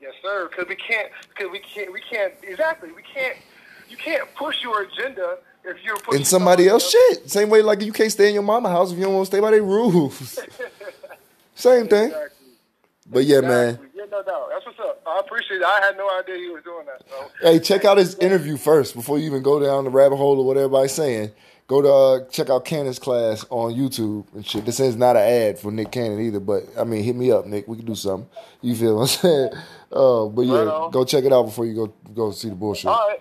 Yes, 0.00 0.12
sir. 0.22 0.48
Because 0.48 0.68
we 0.68 0.76
can't. 0.76 1.08
Because 1.28 1.50
we 1.50 1.58
can't. 1.58 1.92
We 1.92 2.00
can't. 2.00 2.32
Exactly. 2.42 2.92
We 2.92 3.02
can't. 3.02 3.36
You 3.90 3.96
can't 3.96 4.32
push 4.34 4.62
your 4.62 4.82
agenda 4.82 5.38
if 5.64 5.82
you're 5.84 5.96
pushing 5.98 6.20
in 6.20 6.24
somebody 6.24 6.68
else 6.68 6.90
shit. 6.90 7.30
Same 7.30 7.50
way 7.50 7.62
like 7.62 7.82
you 7.82 7.92
can't 7.92 8.12
stay 8.12 8.28
in 8.28 8.34
your 8.34 8.42
mama 8.42 8.70
house 8.70 8.92
if 8.92 8.98
you 8.98 9.04
don't 9.04 9.14
want 9.14 9.26
to 9.26 9.30
stay 9.30 9.40
by 9.40 9.50
their 9.50 9.62
rules. 9.62 10.38
Same 11.54 11.88
thing. 11.88 12.06
Exactly. 12.06 12.43
But 13.10 13.24
yeah, 13.24 13.40
man. 13.40 13.78
Yeah, 13.94 14.04
no 14.10 14.22
doubt. 14.22 14.48
That's 14.50 14.64
what's 14.66 14.78
up. 14.80 15.02
I 15.06 15.20
appreciate 15.20 15.58
it. 15.58 15.64
I 15.64 15.80
had 15.80 15.96
no 15.96 16.08
idea 16.18 16.36
he 16.36 16.48
was 16.48 16.62
doing 16.64 16.86
that. 16.86 17.02
So. 17.08 17.30
Hey, 17.40 17.58
check 17.58 17.84
out 17.84 17.98
his 17.98 18.14
interview 18.16 18.56
first 18.56 18.94
before 18.94 19.18
you 19.18 19.26
even 19.26 19.42
go 19.42 19.60
down 19.60 19.84
the 19.84 19.90
rabbit 19.90 20.16
hole 20.16 20.40
of 20.40 20.46
what 20.46 20.56
everybody's 20.56 20.92
saying. 20.92 21.30
Go 21.66 21.80
to 21.80 21.88
uh, 21.90 22.28
check 22.30 22.50
out 22.50 22.66
Cannon's 22.66 22.98
class 22.98 23.46
on 23.48 23.72
YouTube 23.74 24.26
and 24.34 24.46
shit. 24.46 24.66
This 24.66 24.80
is 24.80 24.96
not 24.96 25.16
an 25.16 25.22
ad 25.22 25.58
for 25.58 25.72
Nick 25.72 25.92
Cannon 25.92 26.20
either, 26.20 26.40
but 26.40 26.64
I 26.78 26.84
mean, 26.84 27.02
hit 27.02 27.16
me 27.16 27.30
up, 27.30 27.46
Nick. 27.46 27.66
We 27.66 27.78
can 27.78 27.86
do 27.86 27.94
something. 27.94 28.28
You 28.60 28.74
feel 28.74 28.96
what 28.96 29.02
I'm 29.02 29.08
saying? 29.08 29.50
Uh, 29.92 30.26
but 30.26 30.42
yeah, 30.42 30.64
Right 30.64 30.90
go 30.90 31.04
check 31.04 31.22
it 31.22 31.32
out 31.32 31.44
before 31.44 31.66
you 31.66 31.72
go 31.72 31.86
go 32.12 32.32
see 32.32 32.48
the 32.48 32.56
bullshit. 32.56 32.86
All 32.86 33.08
right. 33.08 33.20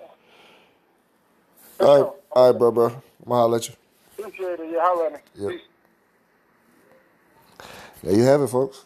all 1.79 2.01
right, 2.01 2.13
all 2.31 2.51
right, 2.51 2.57
bro, 2.57 2.71
bro. 2.71 2.85
I'm 2.87 2.93
gonna 3.27 3.35
holler 3.35 3.57
at 3.57 3.69
you. 3.69 3.75
Appreciate 4.17 4.59
it. 4.59 4.71
Yeah, 4.71 4.79
holla 4.81 5.05
at 5.05 5.13
me. 5.13 5.19
Yep. 5.35 5.49
Peace. 5.51 5.61
There 8.01 8.15
you 8.15 8.23
have 8.23 8.41
it, 8.41 8.47
folks. 8.47 8.85